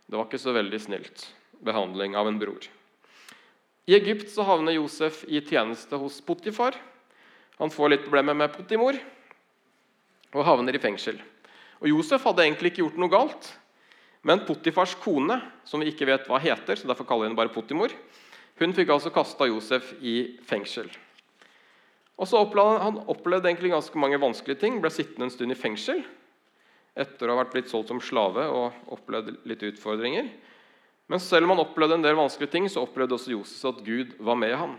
Det 0.08 0.16
var 0.16 0.27
ikke 0.27 0.39
så 0.39 0.56
veldig 0.56 0.80
snilt 0.80 1.27
behandling 1.63 2.16
av 2.16 2.27
en 2.30 2.39
bror. 2.39 2.68
I 3.88 3.96
Egypt 3.96 4.30
så 4.32 4.44
havner 4.44 4.75
Josef 4.75 5.24
i 5.27 5.39
tjeneste 5.39 5.96
hos 6.00 6.20
Potifar. 6.22 6.75
Han 7.58 7.72
får 7.72 7.94
litt 7.94 8.04
problemer 8.04 8.36
med 8.36 8.51
Potimor 8.51 9.00
og 10.36 10.44
havner 10.44 10.75
i 10.75 10.84
fengsel. 10.84 11.20
Og 11.80 11.88
Josef 11.94 12.25
hadde 12.27 12.44
egentlig 12.44 12.74
ikke 12.74 12.84
gjort 12.84 13.00
noe 13.00 13.13
galt. 13.13 13.50
Men 14.27 14.44
Potifars 14.44 14.98
kone, 15.00 15.39
som 15.63 15.80
vi 15.80 15.94
ikke 15.94 16.10
vet 16.10 16.27
hva 16.27 16.39
heter, 16.44 16.75
så 16.75 16.89
derfor 16.89 17.08
kaller 17.08 17.27
vi 17.27 17.32
henne 17.32 17.39
bare 17.39 17.54
Potimor, 17.54 17.94
hun 18.58 18.74
fikk 18.75 18.92
altså 18.92 19.13
kasta 19.13 19.48
Josef 19.48 19.94
i 20.01 20.39
fengsel. 20.50 20.89
Og 22.17 22.29
så 22.29 22.41
opplevde 22.41 22.83
Han 22.83 23.01
opplevde 23.05 23.50
egentlig 23.50 23.74
ganske 23.74 24.01
mange 24.01 24.19
vanskelige 24.21 24.62
ting. 24.63 24.79
Ble 24.81 24.91
sittende 24.93 25.29
en 25.29 25.33
stund 25.33 25.53
i 25.53 25.59
fengsel 25.59 26.03
etter 26.97 27.29
å 27.29 27.36
ha 27.36 27.43
vært 27.43 27.53
blitt 27.53 27.69
solgt 27.69 27.91
som 27.91 28.00
slave 28.01 28.47
og 28.50 28.93
opplevd 28.95 29.43
litt 29.45 29.62
utfordringer. 29.67 30.31
Men 31.07 31.21
selv 31.24 31.45
om 31.45 31.53
han 31.53 31.63
opplevde 31.63 32.00
en 32.00 32.05
del 32.05 32.17
vanskelige 32.17 32.55
ting, 32.55 32.65
så 32.67 32.83
opplevde 32.83 33.15
også 33.15 33.36
Josef 33.36 33.69
at 33.69 33.83
Gud 33.86 34.15
var 34.17 34.39
med 34.39 34.55
han. 34.57 34.74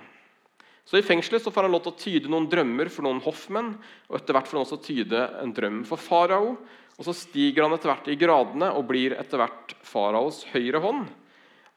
Så 0.88 0.99
I 0.99 1.04
fengselet 1.04 1.45
så 1.45 1.52
får 1.52 1.66
han 1.66 1.75
lov 1.75 1.83
til 1.85 1.92
å 1.92 2.00
tyde 2.00 2.33
noen 2.33 2.49
drømmer 2.49 2.88
for 2.92 3.04
noen 3.04 3.21
hoffmenn. 3.25 3.75
og 4.09 4.16
etter 4.16 4.37
hvert 4.37 4.49
får 4.49 4.59
han 4.59 4.66
også 4.66 4.80
tyde 4.85 5.25
en 5.42 5.52
drøm 5.54 5.83
for 5.88 6.00
farao. 6.00 6.57
Og 6.99 7.04
Så 7.04 7.14
stiger 7.14 7.62
han 7.62 7.76
etter 7.76 7.92
hvert 7.92 8.09
i 8.09 8.18
gradene 8.18 8.73
og 8.75 8.88
blir 8.88 9.14
etter 9.14 9.38
hvert 9.38 9.76
faraos 9.87 10.45
høyre 10.50 10.80
hånd. 10.83 11.07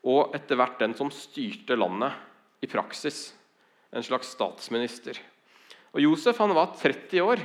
Og 0.04 0.34
etter 0.34 0.58
hvert 0.58 0.80
den 0.80 0.96
som 0.98 1.12
styrte 1.12 1.78
landet 1.78 2.64
i 2.64 2.72
praksis. 2.72 3.34
En 3.92 4.04
slags 4.04 4.32
statsminister. 4.32 5.20
Og 5.92 6.04
Josef 6.04 6.40
han 6.40 6.54
var 6.56 6.74
30 6.80 7.24
år 7.26 7.42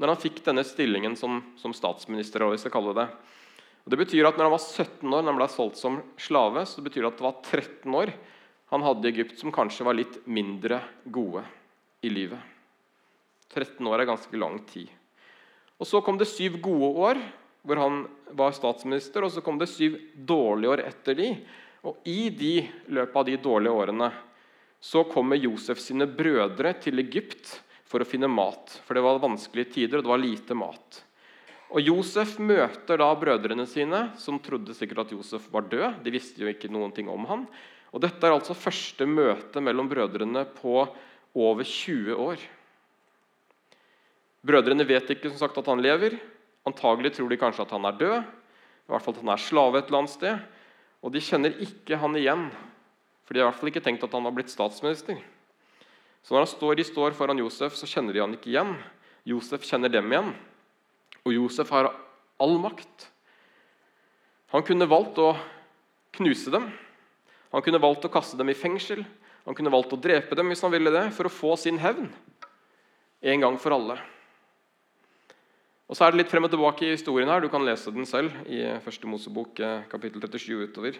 når 0.00 0.14
han 0.14 0.20
fikk 0.22 0.40
denne 0.46 0.64
stillingen 0.64 1.16
som, 1.18 1.40
som 1.60 1.74
statsminister. 1.76 2.44
hvis 2.46 2.60
vi 2.60 2.68
skal 2.68 2.76
kalle 2.78 2.96
det. 2.96 3.08
Og 3.84 3.92
det 3.92 3.98
betyr 4.00 4.28
at 4.28 4.38
når 4.38 4.48
han 4.48 4.54
var 4.54 4.62
17 4.62 5.08
år, 5.08 5.22
når 5.22 5.32
han 5.32 5.40
ble 5.40 5.48
solgt 5.50 5.80
som 5.80 5.98
slave, 6.20 6.64
så 6.68 6.84
betyr 6.84 7.02
det 7.04 7.10
at 7.10 7.18
det 7.18 7.26
var 7.26 7.40
13 7.42 7.98
år 8.02 8.14
han 8.70 8.84
hadde 8.86 9.08
i 9.08 9.10
Egypt 9.10 9.40
som 9.40 9.50
kanskje 9.50 9.84
var 9.86 9.96
litt 9.98 10.20
mindre 10.30 10.78
gode 11.10 11.42
i 12.06 12.10
livet. 12.12 12.38
13 13.50 13.86
år 13.90 13.98
er 13.98 14.10
ganske 14.12 14.38
lang 14.38 14.60
tid. 14.70 14.86
Og 15.80 15.88
Så 15.88 16.00
kom 16.04 16.18
det 16.20 16.28
syv 16.30 16.60
gode 16.62 16.90
år 17.08 17.22
hvor 17.66 17.76
han 17.76 18.04
var 18.36 18.54
statsminister, 18.56 19.24
og 19.24 19.32
så 19.34 19.42
kom 19.44 19.58
det 19.58 19.68
syv 19.68 19.98
dårlige 20.14 20.70
år 20.70 20.82
etter 20.86 21.18
de. 21.18 21.32
Og 21.84 21.98
I 22.08 22.30
de, 22.30 22.54
løpet 22.88 23.16
av 23.16 23.26
de 23.26 23.36
dårlige 23.42 23.74
årene 23.74 24.08
så 24.80 25.02
kommer 25.04 25.36
Josef 25.36 25.80
sine 25.82 26.06
brødre 26.06 26.72
til 26.80 27.02
Egypt 27.02 27.58
for 27.90 28.02
å 28.02 28.06
finne 28.06 28.30
mat. 28.30 28.76
For 28.86 28.94
det 28.94 29.02
var 29.04 29.22
vanskelige 29.22 29.74
tider, 29.74 29.98
og 29.98 30.06
det 30.06 30.12
var 30.12 30.22
lite 30.22 30.56
mat. 30.58 31.00
Og 31.70 31.82
Josef 31.86 32.36
møter 32.42 32.98
da 32.98 33.08
brødrene 33.18 33.66
sine, 33.70 34.08
som 34.18 34.40
trodde 34.42 34.74
sikkert 34.74 35.04
at 35.04 35.12
Josef 35.14 35.46
var 35.52 35.68
død. 35.70 36.00
De 36.04 36.14
visste 36.14 36.42
jo 36.42 36.50
ikke 36.50 36.70
noen 36.70 36.94
ting 36.94 37.10
om 37.10 37.26
han. 37.30 37.44
Og 37.90 38.02
Dette 38.02 38.22
er 38.26 38.34
altså 38.34 38.58
første 38.58 39.06
møte 39.06 39.62
mellom 39.62 39.90
brødrene 39.90 40.44
på 40.56 40.82
over 41.34 41.66
20 41.66 42.18
år. 42.18 42.42
Brødrene 44.46 44.86
vet 44.88 45.10
ikke 45.14 45.30
som 45.30 45.42
sagt 45.42 45.58
at 45.60 45.70
han 45.70 45.82
lever. 45.82 46.16
Antagelig 46.66 47.14
tror 47.16 47.30
de 47.30 47.38
kanskje 47.40 47.66
at 47.66 47.74
han 47.74 47.86
er 47.86 47.98
død. 47.98 48.16
I 48.22 48.92
hvert 48.94 49.04
fall 49.04 49.14
at 49.14 49.22
han 49.22 49.34
er 49.34 49.42
slave 49.42 49.78
et 49.78 49.90
eller 49.90 50.02
annet 50.02 50.14
sted. 50.14 50.46
Og 51.00 51.14
de 51.14 51.22
kjenner 51.22 51.58
ikke 51.64 51.98
han 52.00 52.16
igjen, 52.18 52.48
for 53.24 53.32
de 53.32 53.40
har 53.40 53.46
i 53.46 53.50
hvert 53.50 53.60
fall 53.60 53.70
ikke 53.70 53.84
tenkt 53.84 54.02
at 54.04 54.16
han 54.16 54.26
har 54.26 54.34
blitt 54.36 54.52
statsminister. 54.52 55.20
Så 56.26 56.36
når 56.36 56.48
står, 56.50 56.76
de 56.76 56.84
står 56.84 57.16
foran 57.16 57.40
Josef, 57.40 57.76
så 57.78 57.88
kjenner 57.88 58.14
de 58.14 58.22
han 58.22 58.34
ikke 58.36 58.52
igjen. 58.52 58.74
Josef 59.28 59.64
kjenner 59.66 59.92
dem 59.92 60.10
igjen. 60.12 60.34
Og 61.24 61.34
Josef 61.34 61.72
har 61.72 61.90
all 62.40 62.56
makt. 62.60 63.08
Han 64.54 64.64
kunne 64.66 64.88
valgt 64.90 65.18
å 65.22 65.32
knuse 66.18 66.52
dem. 66.52 66.68
Han 67.50 67.64
kunne 67.64 67.82
valgt 67.82 68.06
å 68.06 68.12
kaste 68.12 68.38
dem 68.38 68.50
i 68.52 68.58
fengsel. 68.58 69.02
Han 69.46 69.56
kunne 69.56 69.72
valgt 69.72 69.94
å 69.96 70.00
drepe 70.00 70.36
dem 70.38 70.52
hvis 70.52 70.62
han 70.64 70.72
ville 70.72 70.92
det, 70.92 71.08
for 71.16 71.26
å 71.26 71.32
få 71.32 71.56
sin 71.58 71.80
hevn. 71.80 72.10
En 73.20 73.44
gang 73.44 73.56
for 73.60 73.76
alle. 73.76 73.98
Og 75.90 75.98
så 75.98 76.06
er 76.06 76.12
det 76.12 76.20
litt 76.20 76.30
frem 76.30 76.46
og 76.46 76.52
tilbake 76.52 76.86
i 76.86 76.92
historien 76.94 77.30
her. 77.32 77.42
Du 77.42 77.50
kan 77.50 77.64
lese 77.66 77.90
den 77.90 78.06
selv 78.06 78.34
i 78.46 78.62
1. 78.76 79.06
Mosebok 79.10 79.58
eh, 79.58 79.86
kapittel 79.90 80.22
37 80.22 80.68
utover. 80.70 80.98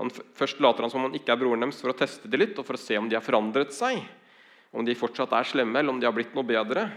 Han, 0.00 0.08
først 0.10 0.62
later 0.64 0.86
han 0.86 0.90
som 0.90 1.02
om 1.02 1.10
han 1.10 1.18
ikke 1.18 1.34
er 1.34 1.40
broren 1.42 1.60
deres 1.60 1.82
for 1.82 1.92
å 1.92 1.98
teste 1.98 2.30
det 2.30 2.40
litt 2.40 2.56
og 2.58 2.66
for 2.66 2.78
å 2.78 2.80
se 2.80 2.96
om 2.98 3.10
de 3.10 3.18
har 3.18 3.22
forandret 3.22 3.74
seg 3.76 4.00
om 4.74 4.84
de 4.84 4.96
fortsatt 4.98 5.32
er 5.36 5.46
slemme, 5.46 5.78
eller 5.78 5.94
om 5.94 6.00
de 6.02 6.08
har 6.08 6.14
blitt 6.16 6.34
noe 6.34 6.46
bedre. 6.46 6.88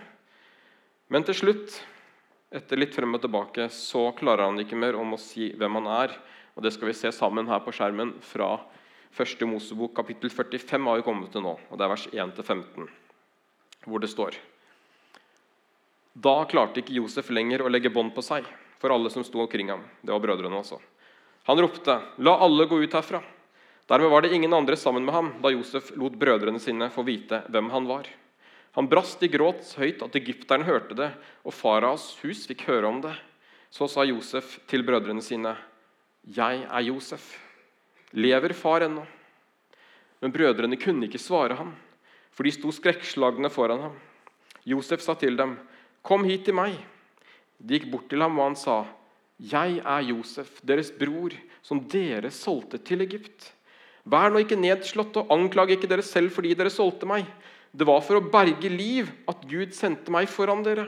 Men 1.14 1.24
til 1.28 1.38
slutt, 1.38 1.78
etter 2.52 2.80
litt 2.80 2.96
frem 2.96 3.14
og 3.16 3.22
tilbake, 3.24 3.68
så 3.74 4.10
klarer 4.18 4.48
han 4.48 4.60
ikke 4.60 4.80
mer 4.80 4.98
om 4.98 5.14
å 5.14 5.22
si 5.22 5.52
hvem 5.56 5.80
han 5.80 5.92
er. 6.00 6.18
Og 6.58 6.66
Det 6.66 6.74
skal 6.74 6.90
vi 6.90 6.98
se 6.98 7.12
sammen 7.14 7.48
her 7.48 7.62
på 7.62 7.72
skjermen 7.76 8.16
fra 8.26 8.56
1. 9.14 9.46
Mosebok 9.46 9.94
kapittel 9.96 10.34
45 10.34 10.90
har 10.90 10.98
vi 10.98 11.06
kommet 11.06 11.32
til 11.32 11.46
nå. 11.46 11.54
og 11.70 11.78
Det 11.78 11.86
er 11.86 11.94
vers 11.94 12.08
1-15, 12.12 12.90
hvor 13.86 14.02
det 14.02 14.10
står 14.10 14.36
Da 16.18 16.36
klarte 16.50 16.82
ikke 16.82 16.98
Josef 16.98 17.30
lenger 17.30 17.62
å 17.62 17.70
legge 17.70 17.94
bånd 17.94 18.16
på 18.16 18.26
seg 18.26 18.46
for 18.82 18.94
alle 18.94 19.10
som 19.14 19.24
sto 19.24 19.42
omkring 19.44 19.70
ham. 19.70 19.84
Det 20.02 20.12
var 20.14 20.22
brødrene 20.22 20.58
også. 20.58 20.80
Han 21.46 21.60
ropte, 21.62 22.02
'La 22.18 22.38
alle 22.42 22.66
gå 22.66 22.82
ut 22.82 22.94
herfra.' 22.94 23.37
Dermed 23.88 24.10
var 24.12 24.22
det 24.22 24.34
ingen 24.36 24.54
andre 24.54 24.76
sammen 24.76 25.06
med 25.06 25.16
ham 25.16 25.30
da 25.42 25.52
Josef 25.54 25.94
lot 25.96 26.16
brødrene 26.20 26.60
sine 26.60 26.90
få 26.92 27.06
vite 27.08 27.40
hvem 27.48 27.70
han 27.72 27.88
var. 27.88 28.10
Han 28.76 28.90
brast 28.92 29.24
i 29.24 29.30
gråt 29.32 29.64
så 29.64 29.80
høyt 29.80 30.04
at 30.04 30.16
egypteren 30.20 30.66
hørte 30.68 30.98
det, 30.98 31.08
og 31.48 31.56
faraos 31.56 32.12
hus 32.20 32.44
fikk 32.50 32.66
høre 32.68 32.90
om 32.92 33.00
det. 33.02 33.16
Så 33.72 33.88
sa 33.88 34.04
Josef 34.06 34.60
til 34.68 34.84
brødrene 34.84 35.24
sine, 35.24 35.56
'Jeg 36.28 36.68
er 36.68 36.82
Josef. 36.82 37.40
Lever 38.14 38.54
far 38.54 38.82
ennå?' 38.82 39.08
Men 40.22 40.32
brødrene 40.32 40.78
kunne 40.78 41.08
ikke 41.08 41.20
svare 41.20 41.56
ham, 41.56 41.76
for 42.32 42.44
de 42.44 42.52
sto 42.52 42.72
skrekkslagne 42.72 43.50
foran 43.50 43.82
ham. 43.82 43.96
Josef 44.66 45.02
sa 45.02 45.14
til 45.14 45.38
dem, 45.38 45.58
'Kom 46.04 46.24
hit 46.24 46.46
til 46.46 46.54
meg.' 46.54 46.84
De 47.60 47.80
gikk 47.80 47.92
bort 47.92 48.10
til 48.10 48.22
ham, 48.22 48.38
og 48.40 48.46
han 48.46 48.56
sa, 48.56 48.86
'Jeg 49.40 49.80
er 49.80 50.02
Josef, 50.02 50.62
deres 50.62 50.92
bror, 50.92 51.32
som 51.64 51.80
dere 51.80 52.32
solgte 52.32 52.78
til 52.78 53.02
Egypt.' 53.02 53.57
Vær 54.08 54.32
nå 54.32 54.44
ikke 54.44 54.60
nedslått, 54.60 55.18
og 55.20 55.32
anklag 55.34 55.74
ikke 55.76 55.90
dere 55.90 56.06
selv 56.06 56.32
fordi 56.36 56.54
dere 56.56 56.72
solgte 56.72 57.10
meg. 57.10 57.28
Det 57.76 57.88
var 57.88 58.00
for 58.06 58.20
å 58.20 58.30
berge 58.32 58.70
liv 58.72 59.10
at 59.28 59.44
Gud 59.50 59.76
sendte 59.76 60.14
meg 60.14 60.30
foran 60.32 60.64
dere. 60.66 60.88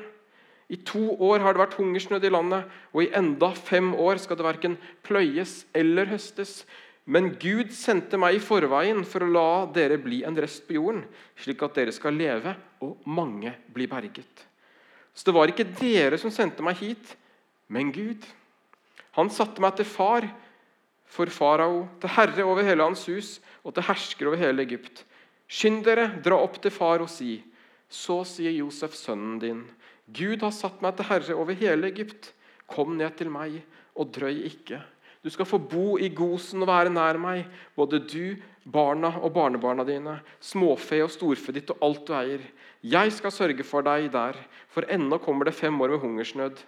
I 0.70 0.78
to 0.86 1.02
år 1.26 1.42
har 1.42 1.56
det 1.56 1.64
vært 1.64 1.80
hungersnød 1.80 2.28
i 2.28 2.32
landet, 2.32 2.68
og 2.94 3.02
i 3.04 3.12
enda 3.18 3.50
fem 3.58 3.92
år 3.98 4.22
skal 4.22 4.38
det 4.38 4.46
verken 4.46 4.78
pløyes 5.06 5.64
eller 5.76 6.12
høstes. 6.12 6.62
Men 7.10 7.32
Gud 7.42 7.74
sendte 7.74 8.20
meg 8.22 8.38
i 8.38 8.44
forveien 8.44 9.02
for 9.08 9.26
å 9.26 9.32
la 9.34 9.50
dere 9.74 9.98
bli 10.02 10.22
en 10.28 10.38
rest 10.38 10.68
på 10.68 10.78
jorden, 10.78 11.02
slik 11.42 11.64
at 11.66 11.80
dere 11.80 11.94
skal 11.96 12.14
leve, 12.14 12.54
og 12.86 13.02
mange 13.10 13.56
bli 13.74 13.90
berget. 13.90 14.46
Så 15.18 15.26
det 15.26 15.36
var 15.36 15.50
ikke 15.50 15.72
dere 15.80 16.20
som 16.22 16.32
sendte 16.32 16.64
meg 16.64 16.78
hit, 16.80 17.16
men 17.68 17.90
Gud. 17.92 18.22
Han 19.18 19.34
satte 19.34 19.62
meg 19.64 19.74
til 19.80 19.90
far 19.90 20.30
for 21.10 21.32
farao, 21.34 21.88
til 22.00 22.14
herre 22.14 22.46
over 22.46 22.64
hele 22.66 22.86
hans 22.86 23.06
hus 23.10 23.38
og 23.64 23.74
til 23.76 23.88
hersker 23.90 24.30
over 24.30 24.40
hele 24.40 24.64
Egypt. 24.64 25.04
Skynd 25.50 25.82
dere, 25.88 26.12
dra 26.24 26.38
opp 26.38 26.62
til 26.62 26.72
far 26.72 27.02
og 27.02 27.10
si:" 27.10 27.42
Så 27.90 28.22
sier 28.24 28.54
Josef, 28.54 28.94
sønnen 28.94 29.40
din, 29.42 29.64
Gud 30.06 30.44
har 30.46 30.54
satt 30.54 30.82
meg 30.82 30.96
til 30.96 31.10
herre 31.10 31.36
over 31.36 31.58
hele 31.58 31.90
Egypt. 31.90 32.34
Kom 32.70 32.96
ned 32.98 33.18
til 33.18 33.32
meg, 33.34 33.64
og 33.98 34.14
drøy 34.14 34.46
ikke. 34.46 34.78
Du 35.24 35.30
skal 35.30 35.46
få 35.50 35.58
bo 35.58 35.98
i 35.98 36.08
Gosen 36.16 36.62
og 36.64 36.70
være 36.70 36.94
nær 36.94 37.18
meg, 37.20 37.48
både 37.76 38.00
du, 38.00 38.38
barna 38.64 39.12
og 39.20 39.34
barnebarna 39.34 39.84
dine, 39.84 40.20
småfe 40.40 41.02
og 41.04 41.12
storfe 41.12 41.52
ditt 41.56 41.74
og 41.74 41.82
alt 41.84 42.06
du 42.08 42.14
eier. 42.16 42.46
Jeg 42.86 43.12
skal 43.12 43.34
sørge 43.34 43.66
for 43.68 43.84
deg 43.84 44.08
der, 44.14 44.38
for 44.72 44.88
ennå 44.88 45.20
kommer 45.20 45.50
det 45.50 45.58
fem 45.58 45.76
år 45.82 45.96
med 45.96 46.04
hungersnød. 46.06 46.62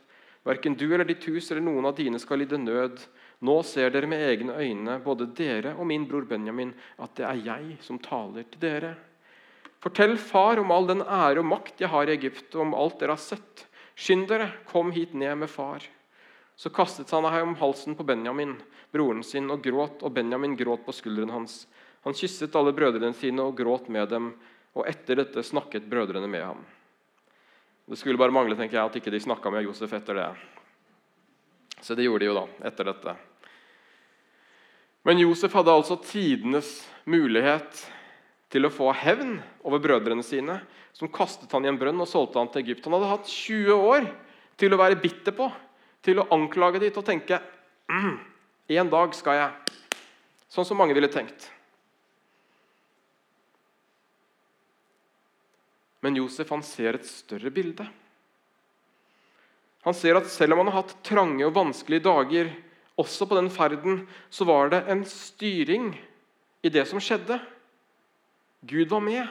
Verken 0.43 0.75
du 0.75 0.87
eller 0.89 1.05
ditt 1.07 1.23
hus 1.29 1.51
eller 1.51 1.63
noen 1.63 1.85
av 1.87 1.95
dine 1.95 2.19
skal 2.19 2.41
lide 2.41 2.59
nød. 2.59 2.97
Nå 3.41 3.55
ser 3.65 3.89
dere 3.89 4.09
med 4.09 4.21
egne 4.21 4.53
øyne, 4.53 4.99
både 5.01 5.25
dere 5.37 5.73
og 5.73 5.87
min 5.89 6.03
bror 6.09 6.27
Benjamin, 6.29 6.75
at 7.01 7.15
det 7.17 7.25
er 7.25 7.39
jeg 7.47 7.77
som 7.81 7.97
taler 8.01 8.45
til 8.45 8.61
dere. 8.61 8.91
Fortell 9.81 10.13
far 10.21 10.61
om 10.61 10.69
all 10.71 10.85
den 10.85 11.01
ære 11.01 11.41
og 11.41 11.47
makt 11.49 11.81
jeg 11.81 11.89
har 11.89 12.09
i 12.09 12.13
Egypt, 12.13 12.53
og 12.53 12.67
om 12.67 12.75
alt 12.77 12.99
dere 13.01 13.15
har 13.15 13.23
sett. 13.23 13.65
Skynd 13.97 14.27
dere, 14.29 14.51
kom 14.69 14.93
hit 14.93 15.15
ned 15.17 15.39
med 15.41 15.49
far. 15.49 15.81
Så 16.55 16.69
kastet 16.69 17.09
han 17.09 17.25
seg 17.25 17.41
om 17.41 17.55
halsen 17.57 17.97
på 17.97 18.05
Benjamin, 18.05 18.53
broren 18.93 19.23
sin, 19.25 19.49
og 19.49 19.63
gråt, 19.65 20.03
og 20.05 20.13
Benjamin 20.13 20.53
gråt 20.59 20.85
på 20.85 20.93
skulderen 20.93 21.33
hans. 21.33 21.63
Han 22.05 22.13
kysset 22.17 22.55
alle 22.57 22.75
brødrene 22.77 23.17
sine 23.17 23.41
og 23.41 23.57
gråt 23.57 23.89
med 23.89 24.13
dem, 24.13 24.29
og 24.77 24.85
etter 24.85 25.17
dette 25.17 25.41
snakket 25.43 25.89
brødrene 25.89 26.29
med 26.29 26.45
ham. 26.45 26.61
Det 27.89 27.97
skulle 27.97 28.21
bare 28.21 28.33
mangle 28.33 28.55
tenker 28.55 28.77
jeg, 28.77 28.85
at 28.85 29.01
ikke 29.01 29.11
de 29.17 29.25
snakka 29.25 29.49
med 29.49 29.65
Josef 29.65 29.97
etter 29.97 30.21
det. 30.21 30.29
Så 31.81 31.97
det 31.97 32.05
gjorde 32.05 32.21
de 32.21 32.29
jo 32.29 32.37
da, 32.37 32.45
etter 32.69 32.87
dette. 32.93 33.17
Men 35.07 35.21
Josef 35.21 35.53
hadde 35.57 35.73
altså 35.73 35.97
tidenes 36.05 36.69
mulighet 37.09 37.85
til 38.51 38.67
å 38.67 38.73
få 38.73 38.91
hevn 38.93 39.39
over 39.65 39.81
brødrene 39.81 40.23
sine, 40.25 40.59
som 40.93 41.09
kastet 41.09 41.51
han 41.55 41.65
i 41.65 41.71
en 41.71 41.79
brønn 41.79 42.03
og 42.03 42.09
solgte 42.09 42.37
han 42.41 42.51
til 42.51 42.65
Egypt. 42.65 42.85
Han 42.85 42.97
hadde 42.99 43.13
hatt 43.13 43.31
20 43.31 43.71
år 43.73 44.09
til 44.61 44.75
å 44.75 44.79
være 44.81 44.99
bitter 45.01 45.33
på, 45.33 45.47
til 46.05 46.21
å 46.21 46.27
anklage 46.35 46.81
til 46.83 46.99
å 46.99 47.05
tenke 47.05 47.39
mm, 47.89 48.13
En 48.71 48.89
dag 48.89 49.13
skal 49.17 49.35
jeg 49.37 49.77
Sånn 50.51 50.65
som 50.67 50.75
mange 50.79 50.95
ville 50.95 51.07
tenkt. 51.07 51.45
Men 56.03 56.17
Josef 56.17 56.49
han 56.51 56.63
ser 56.65 56.97
et 56.97 57.07
større 57.07 57.51
bilde. 57.53 57.85
Han 59.85 59.95
ser 59.95 60.19
at 60.19 60.27
selv 60.27 60.57
om 60.57 60.63
han 60.63 60.73
har 60.73 60.81
hatt 60.81 60.97
trange 61.07 61.45
og 61.47 61.55
vanskelige 61.55 62.03
dager, 62.09 62.51
også 63.01 63.27
på 63.27 63.37
den 63.37 63.49
ferden, 63.53 64.05
så 64.29 64.47
var 64.47 64.71
det 64.71 64.85
en 64.91 65.03
styring 65.07 65.91
i 66.61 66.71
det 66.71 66.85
som 66.89 67.01
skjedde. 67.01 67.39
Gud 68.61 68.89
var 68.91 69.03
med 69.03 69.25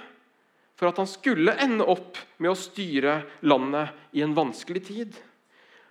for 0.81 0.89
at 0.89 0.99
han 0.99 1.09
skulle 1.09 1.59
ende 1.61 1.85
opp 1.93 2.17
med 2.41 2.55
å 2.55 2.59
styre 2.59 3.21
landet 3.45 4.17
i 4.17 4.25
en 4.25 4.35
vanskelig 4.37 4.83
tid. 4.87 5.19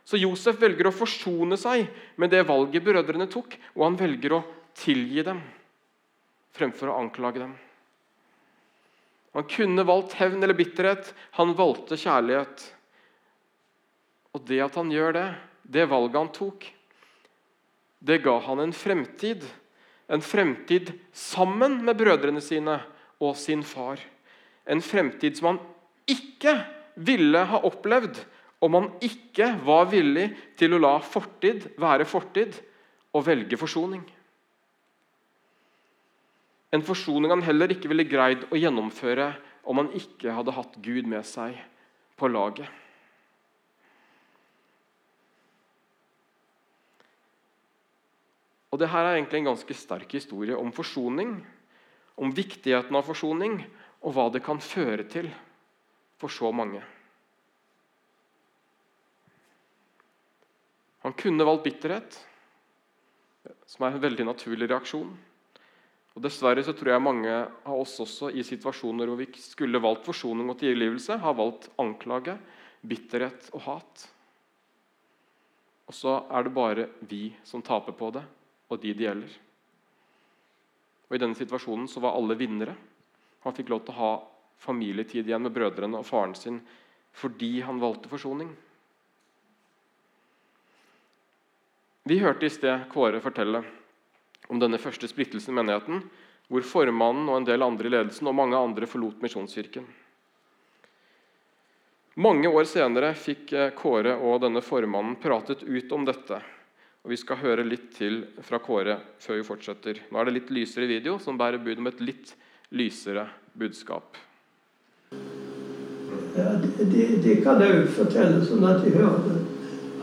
Så 0.04 0.18
Josef 0.18 0.58
velger 0.58 0.90
å 0.90 0.96
forsone 0.96 1.58
seg 1.62 1.86
med 2.18 2.34
det 2.34 2.42
valget 2.50 2.84
brødrene 2.84 3.30
tok, 3.30 3.54
og 3.78 3.86
han 3.86 4.00
velger 4.00 4.40
å 4.40 4.46
tilgi 4.80 5.22
dem 5.28 5.44
fremfor 6.58 6.90
å 6.90 6.98
anklage 7.04 7.44
dem. 7.44 7.54
Han 9.38 9.46
kunne 9.46 9.86
valgt 9.86 10.16
hevn 10.18 10.42
eller 10.42 10.58
bitterhet. 10.58 11.12
Han 11.38 11.54
valgte 11.54 12.00
kjærlighet. 12.00 12.64
Og 14.34 14.42
det 14.50 14.58
at 14.66 14.78
han 14.80 14.90
gjør 14.94 15.14
det, 15.16 15.28
det 15.70 15.86
valget 15.90 16.18
han 16.18 16.32
tok, 16.34 16.66
det 18.00 18.22
ga 18.24 18.38
han 18.40 18.64
en 18.64 18.74
fremtid. 18.74 19.44
En 20.10 20.22
fremtid 20.26 20.94
sammen 21.14 21.82
med 21.86 21.98
brødrene 22.00 22.42
sine 22.42 22.80
og 23.22 23.36
sin 23.38 23.64
far. 23.64 24.00
En 24.66 24.82
fremtid 24.82 25.38
som 25.38 25.52
han 25.52 25.60
ikke 26.10 26.56
ville 27.00 27.44
ha 27.52 27.60
opplevd 27.68 28.18
om 28.64 28.76
han 28.76 28.88
ikke 29.04 29.52
var 29.64 29.88
villig 29.92 30.30
til 30.60 30.76
å 30.76 30.82
la 30.82 30.96
fortid 31.04 31.70
være 31.80 32.08
fortid 32.10 32.58
og 33.16 33.26
velge 33.28 33.60
forsoning. 33.60 34.04
En 36.70 36.86
forsoning 36.86 37.32
han 37.34 37.46
heller 37.46 37.72
ikke 37.74 37.90
ville 37.90 38.06
greid 38.10 38.46
å 38.52 38.60
gjennomføre 38.60 39.32
om 39.70 39.82
han 39.82 39.94
ikke 39.98 40.34
hadde 40.36 40.54
hatt 40.54 40.78
Gud 40.86 41.08
med 41.10 41.26
seg 41.26 41.58
på 42.20 42.30
laget. 42.30 42.68
Og 48.70 48.82
det 48.82 48.92
her 48.92 49.06
er 49.08 49.18
egentlig 49.18 49.42
en 49.42 49.52
ganske 49.52 49.76
sterk 49.78 50.12
historie 50.14 50.58
om 50.58 50.72
forsoning, 50.76 51.40
om 52.20 52.34
viktigheten 52.36 52.96
av 52.96 53.08
forsoning, 53.08 53.64
og 54.06 54.16
hva 54.16 54.28
det 54.32 54.44
kan 54.46 54.62
føre 54.62 55.06
til 55.10 55.30
for 56.20 56.32
så 56.32 56.52
mange. 56.56 56.84
Han 61.04 61.16
kunne 61.16 61.48
valgt 61.48 61.66
bitterhet, 61.66 62.20
som 63.66 63.88
er 63.88 63.96
en 63.96 64.04
veldig 64.04 64.28
naturlig 64.28 64.68
reaksjon. 64.70 65.10
Og 66.18 66.24
Dessverre 66.26 66.64
så 66.66 66.74
tror 66.76 66.92
jeg 66.92 67.06
mange 67.06 67.32
av 67.32 67.76
oss 67.80 67.96
også 68.04 68.32
i 68.36 68.44
situasjoner 68.44 69.08
hvor 69.08 69.22
vi 69.22 69.30
skulle 69.40 69.82
valgt 69.82 70.08
forsoning 70.10 70.50
og 70.52 70.60
tilgivelse, 70.60 71.16
har 71.22 71.38
valgt 71.38 71.70
anklage, 71.80 72.36
bitterhet 72.84 73.48
og 73.56 73.64
hat. 73.64 74.04
Og 75.88 75.96
så 75.96 76.20
er 76.28 76.46
det 76.46 76.54
bare 76.54 76.90
vi 77.08 77.30
som 77.48 77.64
taper 77.66 77.96
på 77.98 78.12
det, 78.14 78.26
og 78.70 78.82
de 78.82 78.94
det 78.94 79.06
gjelder. 79.08 79.38
Og 81.10 81.18
I 81.18 81.22
denne 81.22 81.38
situasjonen 81.38 81.90
så 81.90 82.02
var 82.04 82.16
alle 82.18 82.38
vinnere. 82.38 82.76
Han 83.46 83.56
fikk 83.58 83.72
lov 83.74 83.82
til 83.86 83.96
å 83.96 84.00
ha 84.00 84.12
familietid 84.62 85.28
igjen 85.28 85.46
med 85.46 85.56
brødrene 85.56 86.02
og 86.02 86.08
faren 86.08 86.36
sin 86.38 86.62
fordi 87.20 87.64
han 87.66 87.80
valgte 87.82 88.12
forsoning. 88.12 88.52
Vi 92.06 92.20
hørte 92.22 92.46
i 92.46 92.54
sted 92.54 92.86
Kåre 92.94 93.22
fortelle 93.24 93.64
om 94.50 94.62
denne 94.62 94.80
første 94.82 95.10
splittelsen 95.10 95.54
i 95.54 95.58
menigheten, 95.58 96.04
hvor 96.50 96.66
formannen 96.66 97.28
og 97.30 97.40
en 97.40 97.48
del 97.50 97.66
andre 97.66 97.90
i 97.90 97.94
ledelsen 97.94 98.30
og 98.30 98.38
mange 98.38 98.58
andre 98.58 98.88
forlot 98.90 99.20
Misjonskirken. 99.26 99.88
Mange 102.22 102.50
år 102.50 102.70
senere 102.70 103.12
fikk 103.18 103.54
Kåre 103.78 104.16
og 104.18 104.42
denne 104.46 104.62
formannen 104.66 105.18
pratet 105.22 105.66
ut 105.66 105.98
om 105.98 106.06
dette 106.06 106.42
og 107.04 107.12
Vi 107.14 107.18
skal 107.18 107.40
høre 107.40 107.64
litt 107.64 107.92
til 107.96 108.24
fra 108.44 108.60
Kåre 108.60 108.98
før 109.24 109.40
vi 109.40 109.46
fortsetter. 109.48 110.02
Nå 110.12 110.20
er 110.20 110.28
det 110.28 110.36
litt 110.36 110.50
lysere 110.52 110.88
video, 110.90 111.16
som 111.20 111.38
bærer 111.40 111.62
bud 111.64 111.80
om 111.80 111.88
et 111.88 112.02
litt 112.04 112.34
lysere 112.76 113.30
budskap. 113.56 114.18
Ja, 116.36 116.52
det, 116.60 117.08
det 117.24 117.38
kan 117.44 117.62
jeg 117.64 117.78
jo 117.78 117.86
fortelle, 117.96 118.44
sånn 118.46 118.68
at 118.68 118.84
de 118.84 118.92
hører 118.98 119.24
det. 119.26 119.40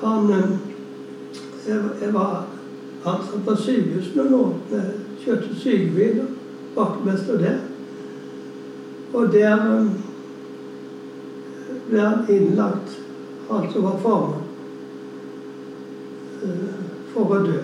Han 0.00 0.32
eh, 0.32 0.56
jeg, 1.66 1.84
jeg 2.00 2.14
var 2.16 2.46
ansatt 3.06 3.44
på 3.44 3.54
sykehus 3.60 4.10
noen 4.16 4.34
år. 4.40 4.56
Kjørte 5.22 5.52
sykebil 5.60 6.20
og 6.24 6.34
vaktmester 6.76 7.40
der. 7.44 7.60
Og 9.12 9.30
der 9.36 9.68
eh, 9.76 9.92
ble 11.90 12.02
han 12.02 12.26
innlagt, 12.32 12.98
han 13.52 13.70
som 13.72 13.86
var 13.86 14.02
formann. 14.02 14.42
For 17.16 17.32
å 17.32 17.40
dø. 17.46 17.60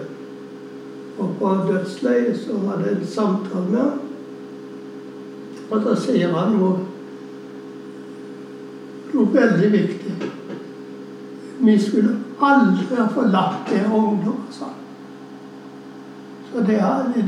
Og 1.21 1.35
på 1.39 1.49
dødsleiet 1.69 2.39
så 2.41 2.57
hadde 2.65 2.87
jeg 2.89 2.97
en 2.97 3.07
samtale 3.07 3.67
med 3.69 3.81
ham. 3.83 3.99
Og 5.69 5.85
da 5.85 5.93
sier 6.01 6.33
han 6.33 6.57
noe, 6.57 6.87
noe 9.13 9.35
veldig 9.35 9.69
viktig. 9.73 10.15
Vi 11.63 11.77
skulle 11.81 12.17
aldri 12.41 12.97
ha 12.97 13.07
forlatt 13.13 13.69
det 13.69 13.85
ungdom, 13.87 14.41
sa. 14.51 14.73
Så 16.53 16.65
det, 16.69 16.81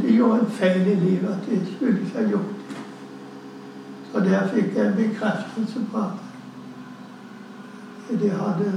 de 0.03 0.17
gjorde 0.17 0.41
en 0.41 0.53
feil 0.59 0.81
i 0.81 0.95
livet 1.05 1.29
at 1.29 1.49
de 1.49 1.61
skulle 1.75 2.01
ikke 2.01 2.19
ha 2.19 2.29
gjort 2.33 2.53
det. 2.59 2.85
Så 4.13 4.17
der 4.25 4.49
fikk 4.53 4.77
jeg 4.77 4.87
en 4.87 4.97
bekreftelse 4.99 5.81
på 5.93 5.99
at 6.09 6.17
de 8.21 8.31
hadde 8.31 8.73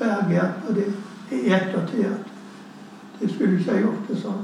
reagert 0.00 0.62
på 0.66 0.74
det 0.78 0.90
i 1.32 1.48
ettertid. 1.50 2.31
De 3.20 3.28
skulle 3.34 3.58
ikke 3.58 3.72
ha 3.72 3.78
gjort 3.80 4.08
det 4.08 4.16
sånn. 4.22 4.40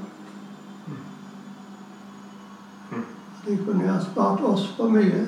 De 3.46 3.56
kunne 3.64 3.88
ha 3.88 3.98
spart 4.04 4.40
oss 4.44 4.66
for 4.76 4.88
mye. 4.92 5.22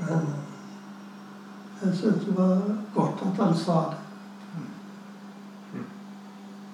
Men 0.00 0.28
jeg 1.82 1.94
syntes 1.96 2.24
det 2.28 2.36
var 2.36 2.60
godt 2.94 3.22
at 3.26 3.42
han 3.44 3.54
sa 3.56 3.80
det. 3.90 3.96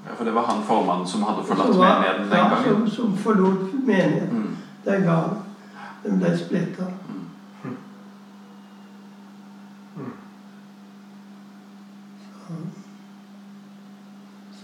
Ja, 0.06 0.14
For 0.14 0.24
det 0.24 0.34
var 0.34 0.46
han 0.46 0.62
formannen 0.62 1.06
som 1.06 1.22
hadde 1.26 1.42
forlatt 1.48 1.66
Som 1.72 1.78
var- 1.82 1.98
menigheten 2.00 2.30
den 2.30 2.38
ja. 2.38 2.62
Som, 2.64 2.88
som 2.90 3.16
forlot 3.16 3.72
menigheten 3.74 4.36
Mm. 4.38 4.56
den 4.84 5.02
gangen 5.02 5.42
den 6.04 6.18
ble 6.20 6.36
splitta. 6.38 6.84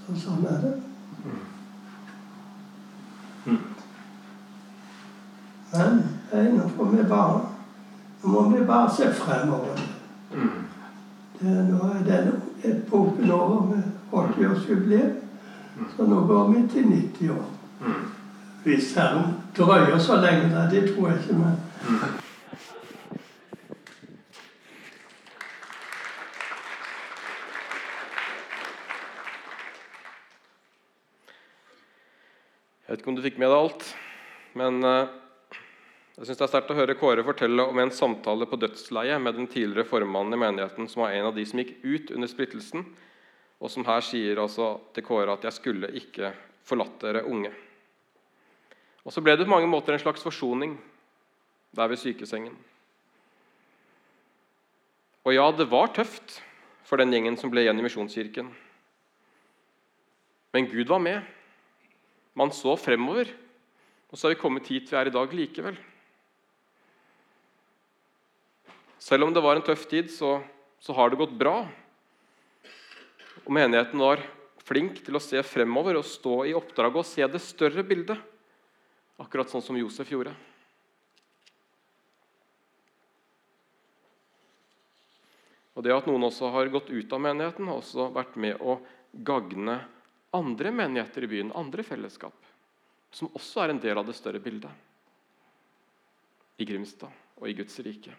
Så, 0.06 0.20
så 0.20 0.21
sånn 0.32 0.48
er 0.48 0.60
det. 0.62 0.72
Men 5.72 6.52
nå 6.56 6.68
får 6.76 6.92
vi 6.92 7.08
bare 7.08 7.40
Nå 8.22 8.28
må 8.30 8.42
vi 8.52 8.64
bare 8.64 8.90
se 8.94 9.08
fremover. 9.18 9.80
Det, 11.40 11.54
nå 11.66 11.78
er 11.88 12.04
denne 12.06 12.36
epoken 12.62 13.32
over 13.34 13.64
med 13.66 13.88
80-årsjubileum. 14.12 15.16
Så 15.96 16.06
nå 16.06 16.20
går 16.28 16.52
vi 16.52 16.60
til 16.70 16.86
90 16.86 17.32
år. 17.34 17.48
Hvis 18.62 18.92
Herren 18.94 19.34
drøyer 19.56 19.98
så 19.98 20.20
lenge, 20.22 20.52
da, 20.54 20.68
det 20.70 20.84
tror 20.92 21.08
jeg 21.08 21.18
ikke. 21.18 21.38
Men 21.40 21.58
vet 33.02 33.08
ikke 33.08 33.16
om 33.16 33.18
du 33.18 33.24
fikk 33.24 33.38
med 33.42 33.50
deg 33.50 33.58
alt, 33.58 33.84
men 34.54 34.76
eh, 34.86 35.14
jeg 36.14 36.26
synes 36.28 36.38
det 36.38 36.44
er 36.44 36.50
sterkt 36.52 36.68
å 36.70 36.76
høre 36.76 36.94
Kåre 36.94 37.24
fortelle 37.26 37.64
om 37.66 37.80
en 37.82 37.90
samtale 37.90 38.46
på 38.46 38.58
dødsleiet 38.62 39.18
med 39.18 39.34
den 39.34 39.48
tidligere 39.50 39.88
formannen 39.88 40.36
i 40.36 40.38
menigheten, 40.38 40.86
som 40.86 41.02
var 41.02 41.16
en 41.16 41.26
av 41.26 41.34
de 41.34 41.42
som 41.48 41.58
gikk 41.58 41.72
ut 41.82 42.12
under 42.14 42.30
splittelsen, 42.30 42.84
og 43.58 43.72
som 43.74 43.86
her 43.88 44.06
sier 44.06 44.38
altså 44.38 44.76
til 44.94 45.02
Kåre 45.02 45.34
at 45.34 45.42
'jeg 45.42 45.52
skulle 45.52 45.90
ikke 45.90 46.32
forlatt 46.62 47.00
dere 47.00 47.24
unge'. 47.26 47.50
Og 49.04 49.12
Så 49.12 49.20
ble 49.20 49.36
det 49.36 49.46
på 49.46 49.50
mange 49.50 49.66
måter 49.66 49.94
en 49.94 49.98
slags 49.98 50.22
forsoning 50.22 50.78
der 51.74 51.88
ved 51.88 51.98
sykesengen. 51.98 52.56
Og 55.24 55.34
ja, 55.34 55.50
det 55.50 55.70
var 55.70 55.88
tøft 55.88 56.42
for 56.84 56.96
den 56.96 57.10
gjengen 57.10 57.36
som 57.36 57.50
ble 57.50 57.62
igjen 57.62 57.78
i 57.78 57.82
Misjonskirken. 57.82 58.54
Men 60.52 60.66
Gud 60.70 60.86
var 60.86 60.98
med. 60.98 61.22
Man 62.38 62.52
så 62.54 62.74
fremover, 62.80 63.28
og 64.08 64.18
så 64.18 64.26
har 64.26 64.34
vi 64.34 64.40
kommet 64.40 64.68
hit 64.72 64.88
vi 64.88 64.96
er 64.96 65.08
i 65.08 65.14
dag 65.14 65.34
likevel. 65.36 65.76
Selv 69.02 69.26
om 69.26 69.32
det 69.34 69.42
var 69.42 69.58
en 69.58 69.64
tøff 69.66 69.84
tid, 69.90 70.12
så, 70.14 70.36
så 70.80 70.94
har 70.96 71.10
det 71.10 71.18
gått 71.20 71.34
bra. 71.36 71.64
Og 73.42 73.50
menigheten 73.52 74.00
var 74.00 74.22
flink 74.62 75.00
til 75.02 75.18
å 75.18 75.22
se 75.22 75.42
fremover 75.44 75.98
og 75.98 76.06
stå 76.06 76.36
i 76.46 76.54
oppdraget 76.56 77.00
og 77.02 77.08
se 77.08 77.26
det 77.26 77.42
større 77.42 77.84
bildet. 77.84 78.20
Akkurat 79.20 79.50
sånn 79.50 79.64
som 79.64 79.76
Josef 79.76 80.12
gjorde. 80.12 80.32
Og 85.72 85.84
det 85.84 85.94
at 85.94 86.06
noen 86.08 86.28
også 86.28 86.52
har 86.52 86.70
gått 86.72 86.92
ut 86.92 87.12
av 87.16 87.22
menigheten, 87.24 87.68
har 87.68 87.80
også 87.80 88.10
vært 88.14 88.36
med 88.40 88.60
å 88.60 88.76
gagne 89.24 89.80
andre 90.32 90.72
menigheter 90.72 91.24
i 91.24 91.30
byen, 91.30 91.52
andre 91.54 91.84
fellesskap, 91.86 92.36
som 93.12 93.30
også 93.36 93.64
er 93.64 93.72
en 93.72 93.82
del 93.82 93.98
av 93.98 94.08
det 94.08 94.16
større 94.16 94.40
bildet 94.42 94.70
i 96.60 96.66
Grimstad 96.68 97.12
og 97.40 97.48
i 97.50 97.56
Guds 97.56 97.78
rike. 97.84 98.14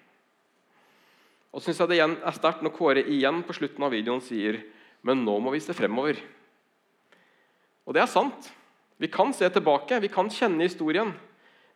Og 1.54 1.62
så 1.62 1.70
synes 1.70 1.84
jeg 1.84 1.90
det 1.90 1.98
igjen 2.00 2.16
er 2.26 2.36
sterkt 2.38 2.64
når 2.66 2.74
Kåre 2.74 3.04
igjen 3.06 3.44
på 3.46 3.56
slutten 3.58 3.86
av 3.86 3.94
videoen 3.94 4.24
sier 4.26 4.64
men 5.04 5.26
nå 5.28 5.36
må 5.44 5.52
vi 5.52 5.62
se 5.62 5.76
fremover. 5.76 6.18
Og 7.84 7.96
det 7.96 8.04
er 8.06 8.10
sant. 8.10 8.48
Vi 8.96 9.10
kan 9.12 9.34
se 9.36 9.50
tilbake, 9.52 10.00
vi 10.00 10.12
kan 10.12 10.30
kjenne 10.32 10.64
historien. 10.64 11.12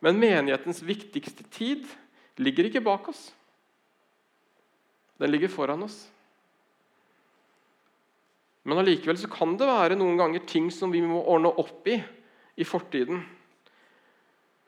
Men 0.00 0.20
menighetens 0.20 0.80
viktigste 0.86 1.44
tid 1.52 1.84
ligger 2.40 2.68
ikke 2.68 2.84
bak 2.84 3.10
oss. 3.12 3.28
Den 5.20 5.34
ligger 5.34 5.52
foran 5.52 5.84
oss. 5.84 6.06
Men 8.66 8.80
allikevel 8.82 9.18
så 9.20 9.30
kan 9.32 9.54
det 9.58 9.68
være 9.68 9.96
noen 9.98 10.18
ganger 10.18 10.46
ting 10.48 10.68
som 10.74 10.92
vi 10.92 11.02
må 11.04 11.20
ordne 11.22 11.52
opp 11.62 11.86
i 11.88 11.98
i 12.58 12.66
fortiden. 12.66 13.22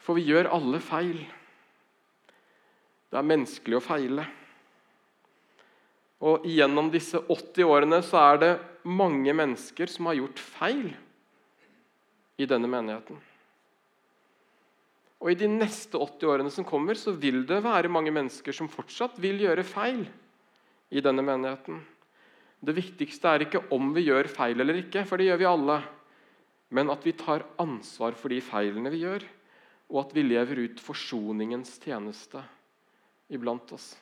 For 0.00 0.16
vi 0.16 0.28
gjør 0.30 0.50
alle 0.54 0.80
feil. 0.82 1.18
Det 3.10 3.18
er 3.18 3.26
menneskelig 3.26 3.80
å 3.80 3.84
feile. 3.84 4.26
Og 6.20 6.44
gjennom 6.46 6.90
disse 6.92 7.18
80 7.18 7.66
årene 7.66 8.00
så 8.06 8.20
er 8.22 8.40
det 8.40 8.52
mange 8.84 9.32
mennesker 9.36 9.90
som 9.90 10.08
har 10.08 10.18
gjort 10.20 10.40
feil 10.40 10.86
i 12.40 12.48
denne 12.48 12.68
menigheten. 12.70 13.18
Og 15.20 15.32
I 15.32 15.36
de 15.36 15.48
neste 15.52 16.00
80 16.00 16.30
årene 16.32 16.52
som 16.52 16.64
kommer, 16.64 16.96
så 16.96 17.12
vil 17.12 17.42
det 17.48 17.60
være 17.64 17.92
mange 17.92 18.12
mennesker 18.14 18.56
som 18.56 18.70
fortsatt 18.72 19.18
vil 19.20 19.42
gjøre 19.42 19.66
feil 19.68 20.06
i 20.88 21.02
denne 21.04 21.24
menigheten. 21.24 21.82
Det 22.60 22.76
viktigste 22.76 23.30
er 23.30 23.46
ikke 23.46 23.62
om 23.72 23.94
vi 23.96 24.04
gjør 24.10 24.28
feil 24.28 24.60
eller 24.60 24.82
ikke, 24.82 25.06
for 25.08 25.16
det 25.16 25.30
gjør 25.30 25.40
vi 25.40 25.48
alle. 25.48 25.78
Men 26.70 26.92
at 26.92 27.04
vi 27.06 27.16
tar 27.16 27.46
ansvar 27.58 28.14
for 28.18 28.30
de 28.32 28.40
feilene 28.44 28.92
vi 28.92 29.02
gjør, 29.02 29.24
og 29.90 30.04
at 30.04 30.12
vi 30.14 30.26
lever 30.26 30.66
ut 30.66 30.82
forsoningens 30.84 31.78
tjeneste 31.82 32.42
iblant 33.32 33.72
oss. 33.74 33.94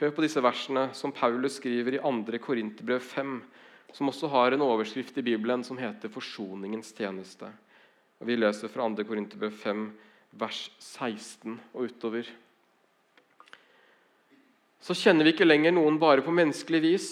Hør 0.00 0.14
på 0.16 0.24
disse 0.24 0.40
versene 0.40 0.86
som 0.96 1.12
Paulus 1.12 1.58
skriver 1.58 1.98
i 1.98 2.00
2. 2.00 2.38
Korinterbrev 2.40 3.02
5, 3.04 3.34
som 3.92 4.08
også 4.08 4.30
har 4.32 4.54
en 4.54 4.64
overskrift 4.64 5.18
i 5.18 5.26
Bibelen 5.26 5.64
som 5.66 5.76
heter 5.76 6.08
'Forsoningens 6.08 6.94
tjeneste'. 6.96 7.50
Vi 8.20 8.36
leser 8.36 8.68
fra 8.68 8.88
2. 8.88 9.04
Korinterbrev 9.04 9.52
5, 9.52 9.92
vers 10.32 10.70
16 10.78 11.60
og 11.74 11.82
utover. 11.82 12.24
Så 14.80 14.96
kjenner 14.96 15.26
vi 15.26 15.34
ikke 15.34 15.48
lenger 15.48 15.74
noen 15.76 15.98
bare 16.00 16.24
på 16.24 16.32
menneskelig 16.32 16.80
vis. 16.84 17.08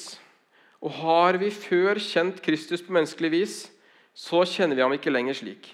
Og 0.81 0.95
har 1.01 1.37
vi 1.41 1.51
før 1.53 1.99
kjent 2.01 2.41
Kristus 2.45 2.85
på 2.85 2.95
menneskelig 2.95 3.31
vis, 3.35 3.57
så 4.15 4.45
kjenner 4.47 4.79
vi 4.79 4.85
ham 4.85 4.95
ikke 4.95 5.13
lenger 5.13 5.37
slik. 5.37 5.69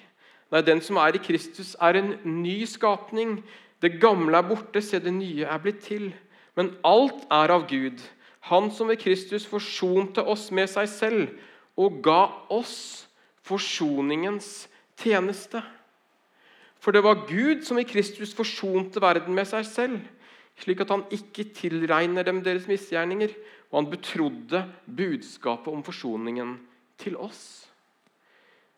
Nei, 0.52 0.62
den 0.64 0.83
som 0.85 0.98
er 1.00 1.16
i 1.16 1.22
Kristus, 1.22 1.74
er 1.80 1.98
en 1.98 2.14
ny 2.42 2.64
skapning. 2.68 3.38
Det 3.83 3.96
gamle 4.02 4.38
er 4.38 4.48
borte, 4.48 4.83
se 4.83 5.00
det 5.02 5.12
nye 5.14 5.46
er 5.46 5.62
blitt 5.62 5.83
til. 5.87 6.11
Men 6.59 6.74
alt 6.87 7.24
er 7.33 7.54
av 7.54 7.68
Gud, 7.70 8.02
Han 8.44 8.68
som 8.68 8.90
ved 8.92 9.00
Kristus 9.00 9.46
forsonte 9.48 10.20
oss 10.20 10.50
med 10.52 10.68
seg 10.68 10.88
selv 10.92 11.30
og 11.80 12.02
ga 12.04 12.26
oss 12.52 13.07
forsoningens 13.40 14.66
tjeneste. 15.00 15.62
For 16.76 16.92
det 16.92 17.00
var 17.07 17.24
Gud 17.24 17.64
som 17.64 17.80
i 17.80 17.87
Kristus 17.88 18.35
forsonte 18.37 19.00
verden 19.00 19.33
med 19.33 19.48
seg 19.48 19.64
selv, 19.64 20.02
slik 20.60 20.82
at 20.84 20.92
han 20.94 21.04
ikke 21.14 21.48
tilregner 21.56 22.26
dem 22.26 22.40
deres 22.44 22.68
misgjerninger, 22.70 23.32
og 23.72 23.80
han 23.80 23.90
betrodde 23.90 24.60
budskapet 24.86 25.72
om 25.72 25.82
forsoningen 25.86 26.56
til 27.00 27.16
oss. 27.18 27.66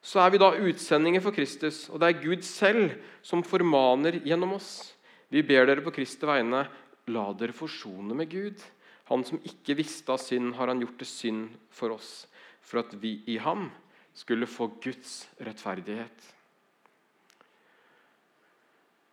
Så 0.06 0.22
er 0.22 0.30
vi 0.30 0.40
da 0.40 0.52
utsendinger 0.54 1.20
for 1.24 1.34
Kristus, 1.34 1.88
og 1.90 2.00
det 2.00 2.08
er 2.08 2.22
Gud 2.22 2.44
selv 2.46 2.94
som 3.26 3.42
formaner 3.44 4.20
gjennom 4.24 4.54
oss. 4.56 4.94
Vi 5.28 5.42
ber 5.42 5.66
dere 5.66 5.82
på 5.82 5.92
Kristi 5.96 6.28
vegne, 6.28 6.64
La 7.10 7.28
dere 7.38 7.54
forsone 7.54 8.14
med 8.18 8.30
Gud. 8.30 8.62
Han 9.10 9.22
som 9.26 9.38
ikke 9.46 9.76
visste 9.78 10.10
av 10.10 10.18
synd, 10.18 10.54
har 10.58 10.70
han 10.70 10.80
gjort 10.82 10.96
til 11.02 11.10
synd 11.10 11.42
for 11.70 11.94
oss, 11.94 12.26
for 12.58 12.82
at 12.82 12.94
vi 12.98 13.20
i 13.30 13.36
ham 13.42 13.68
skulle 14.16 14.48
få 14.50 14.72
Guds 14.82 15.28
rettferdighet. 15.38 16.35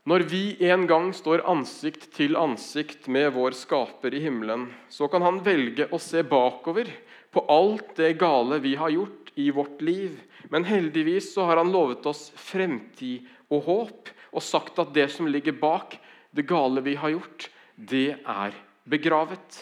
Når 0.04 0.26
vi 0.28 0.42
en 0.68 0.84
gang 0.84 1.14
står 1.16 1.46
ansikt 1.48 2.10
til 2.18 2.36
ansikt 2.36 3.06
med 3.08 3.30
vår 3.38 3.56
skaper 3.56 4.12
i 4.12 4.20
himmelen, 4.26 4.66
så 4.92 5.08
kan 5.08 5.24
han 5.24 5.40
velge 5.46 5.88
å 5.96 6.00
se 6.02 6.26
bakover 6.28 6.90
på 7.32 7.46
alt 7.48 7.94
det 7.96 8.18
gale 8.20 8.60
vi 8.60 8.74
har 8.76 8.92
gjort 8.92 9.32
i 9.40 9.48
vårt 9.56 9.80
liv. 9.82 10.18
Men 10.52 10.68
heldigvis 10.68 11.32
så 11.32 11.48
har 11.48 11.62
han 11.62 11.72
lovet 11.72 12.04
oss 12.12 12.34
fremtid 12.36 13.30
og 13.48 13.64
håp, 13.70 14.12
og 14.36 14.44
sagt 14.44 14.82
at 14.84 14.92
det 14.92 15.08
som 15.14 15.30
ligger 15.30 15.56
bak 15.56 15.96
det 16.36 16.44
gale 16.50 16.84
vi 16.84 16.98
har 17.00 17.14
gjort, 17.14 17.48
det 17.78 18.18
er 18.20 18.58
begravet. 18.84 19.60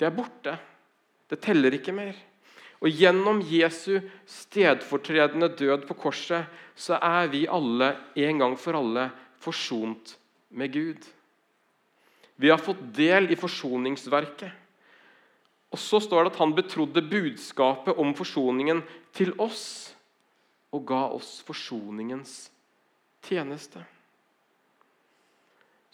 Det 0.00 0.08
er 0.08 0.16
borte. 0.16 0.54
Det 1.28 1.42
teller 1.44 1.76
ikke 1.76 1.92
mer. 1.92 2.16
Og 2.80 2.88
Gjennom 2.88 3.42
Jesu 3.48 4.00
stedfortredende 4.28 5.50
død 5.56 5.84
på 5.88 5.96
korset 6.06 6.48
så 6.76 6.96
er 6.98 7.28
vi 7.32 7.44
alle 7.48 7.94
en 8.24 8.40
gang 8.40 8.56
for 8.60 8.80
alle 8.80 9.10
forsont 9.44 10.16
med 10.48 10.72
Gud. 10.72 11.06
Vi 12.36 12.50
har 12.50 12.58
fått 12.58 12.82
del 12.96 13.30
i 13.30 13.38
forsoningsverket. 13.38 14.52
Og 15.74 15.78
Så 15.78 16.00
står 16.00 16.24
det 16.24 16.34
at 16.34 16.38
han 16.38 16.54
betrodde 16.54 17.02
budskapet 17.02 17.98
om 17.98 18.14
forsoningen 18.14 18.82
til 19.14 19.32
oss 19.42 19.94
og 20.74 20.84
ga 20.86 21.08
oss 21.14 21.40
forsoningens 21.46 22.48
tjeneste. 23.26 23.82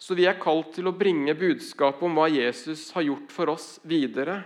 Så 0.01 0.17
vi 0.17 0.25
er 0.25 0.39
kalt 0.41 0.73
til 0.73 0.89
å 0.89 0.95
bringe 0.97 1.33
budskapet 1.37 2.01
om 2.05 2.17
hva 2.17 2.27
Jesus 2.29 2.87
har 2.95 3.05
gjort 3.05 3.33
for 3.33 3.53
oss, 3.53 3.75
videre. 3.85 4.39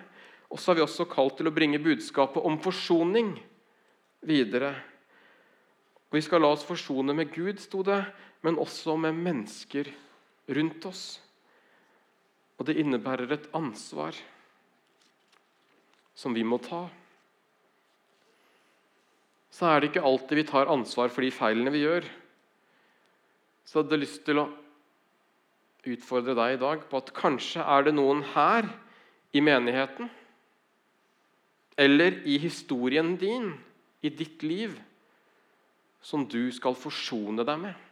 Og 0.51 0.59
så 0.59 0.71
er 0.71 0.79
vi 0.79 0.83
også 0.83 1.07
kalt 1.07 1.37
til 1.39 1.47
å 1.47 1.55
bringe 1.55 1.79
budskapet 1.83 2.43
om 2.43 2.57
forsoning 2.59 3.33
videre. 4.27 4.73
Og 6.07 6.19
Vi 6.19 6.23
skal 6.23 6.43
la 6.43 6.51
oss 6.55 6.67
forsone 6.67 7.15
med 7.15 7.31
Gud, 7.31 7.59
sto 7.59 7.83
det, 7.83 8.01
men 8.45 8.59
også 8.61 8.93
med 9.01 9.17
mennesker 9.17 9.89
rundt 10.53 10.85
oss. 10.85 11.05
Og 12.59 12.67
det 12.69 12.77
innebærer 12.79 13.31
et 13.33 13.47
ansvar 13.57 14.15
som 16.15 16.35
vi 16.35 16.45
må 16.47 16.59
ta. 16.63 16.85
Så 19.51 19.67
er 19.67 19.81
det 19.81 19.89
ikke 19.89 20.05
alltid 20.05 20.39
vi 20.39 20.47
tar 20.47 20.71
ansvar 20.71 21.09
for 21.11 21.25
de 21.25 21.31
feilene 21.33 21.73
vi 21.73 21.83
gjør. 21.83 22.05
Så 23.65 23.79
jeg 23.79 23.87
hadde 23.87 24.01
lyst 24.03 24.21
til 24.27 24.43
å 24.43 24.49
utfordre 25.85 26.35
deg 26.37 26.55
i 26.55 26.61
dag 26.61 26.85
på 26.89 27.01
at 27.01 27.13
kanskje 27.17 27.65
er 27.65 27.87
det 27.87 27.95
noen 27.97 28.23
her 28.35 28.67
i 29.35 29.41
menigheten 29.43 30.09
eller 31.75 32.21
i 32.23 32.37
historien 32.39 33.17
din, 33.19 33.49
i 33.99 34.09
ditt 34.09 34.43
liv, 34.47 34.77
som 35.99 36.23
du 36.29 36.47
skal 36.55 36.77
forsone 36.77 37.43
deg 37.43 37.59
med. 37.65 37.84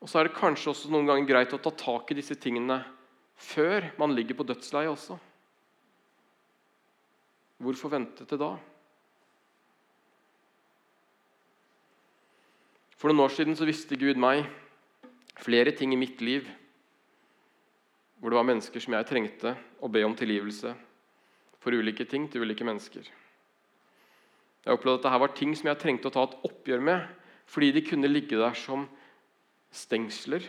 Og 0.00 0.08
så 0.08 0.20
er 0.20 0.28
det 0.28 0.36
kanskje 0.38 0.72
også 0.72 0.90
noen 0.92 1.08
ganger 1.08 1.28
greit 1.28 1.52
å 1.52 1.60
ta 1.60 1.72
tak 1.76 2.10
i 2.12 2.16
disse 2.16 2.36
tingene 2.40 2.80
før 3.40 3.90
man 4.00 4.14
ligger 4.16 4.36
på 4.38 4.46
dødsleiet 4.48 4.92
også. 4.92 5.16
Hvorfor 7.60 7.92
vente 7.92 8.24
til 8.24 8.40
da? 8.40 8.54
For 12.96 13.08
noen 13.08 13.24
år 13.24 13.32
siden 13.32 13.56
så 13.56 13.68
visste 13.68 13.96
Gud 14.00 14.20
meg 14.20 14.46
flere 15.40 15.72
ting 15.76 15.92
i 15.92 16.00
mitt 16.00 16.20
liv 16.24 16.48
hvor 18.20 18.32
det 18.32 18.36
var 18.36 18.48
mennesker 18.48 18.82
som 18.84 18.92
jeg 18.92 19.08
trengte 19.08 19.54
å 19.80 19.88
be 19.88 20.02
om 20.04 20.12
tilgivelse 20.16 20.74
for 21.60 21.76
ulike 21.76 22.04
ting 22.08 22.26
til 22.28 22.44
ulike 22.44 22.64
mennesker. 22.68 23.04
Jeg 24.64 24.76
opplevde 24.76 25.00
at 25.00 25.06
dette 25.06 25.20
var 25.22 25.32
ting 25.36 25.54
som 25.56 25.70
jeg 25.70 25.80
trengte 25.80 26.08
å 26.10 26.12
ta 26.12 26.26
et 26.28 26.36
oppgjør 26.48 26.84
med 26.84 27.06
fordi 27.50 27.70
de 27.72 27.84
kunne 27.84 28.12
ligge 28.12 28.36
der 28.40 28.56
som 28.56 28.84
stengsler 29.70 30.44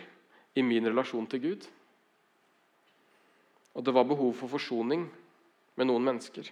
i 0.54 0.62
min 0.62 0.86
relasjon 0.86 1.26
til 1.30 1.42
Gud. 1.42 1.66
Og 3.72 3.84
det 3.84 3.94
var 3.94 4.08
behov 4.08 4.34
for 4.36 4.52
forsoning 4.52 5.06
med 5.78 5.88
noen 5.88 6.04
mennesker. 6.04 6.50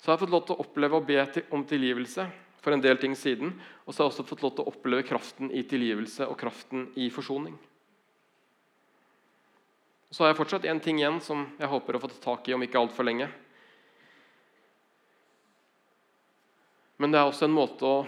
Så 0.00 0.08
jeg 0.08 0.14
har 0.14 0.22
fått 0.22 0.32
lov 0.32 0.46
til 0.48 0.56
å 0.56 0.64
oppleve 0.64 0.98
å 0.98 1.04
be 1.04 1.20
om 1.54 1.62
tilgivelse 1.68 2.24
for 2.60 2.74
en 2.74 2.82
del 2.82 2.98
ting 3.00 3.14
siden. 3.16 3.52
Og 3.84 3.92
så 3.92 4.02
har 4.02 4.08
jeg 4.08 4.14
også 4.14 4.28
fått 4.30 4.44
lov 4.44 4.54
til 4.56 4.64
å 4.64 4.72
oppleve 4.72 5.06
kraften 5.06 5.52
i 5.52 5.62
tilgivelse 5.68 6.26
og 6.26 6.38
kraften 6.40 6.88
i 6.96 7.10
forsoning. 7.12 7.54
Så 10.10 10.24
har 10.24 10.32
jeg 10.32 10.40
fortsatt 10.40 10.66
én 10.66 10.80
ting 10.82 10.98
igjen 10.98 11.20
som 11.22 11.44
jeg 11.60 11.70
håper 11.70 11.96
å 11.96 12.02
få 12.02 12.10
tak 12.18 12.48
i 12.48 12.56
om 12.56 12.64
ikke 12.66 12.80
altfor 12.80 13.06
lenge. 13.06 13.28
Men 17.00 17.12
det 17.12 17.20
er 17.20 17.28
også 17.28 17.46
en 17.46 17.54
måte 17.54 17.86
å 17.86 18.00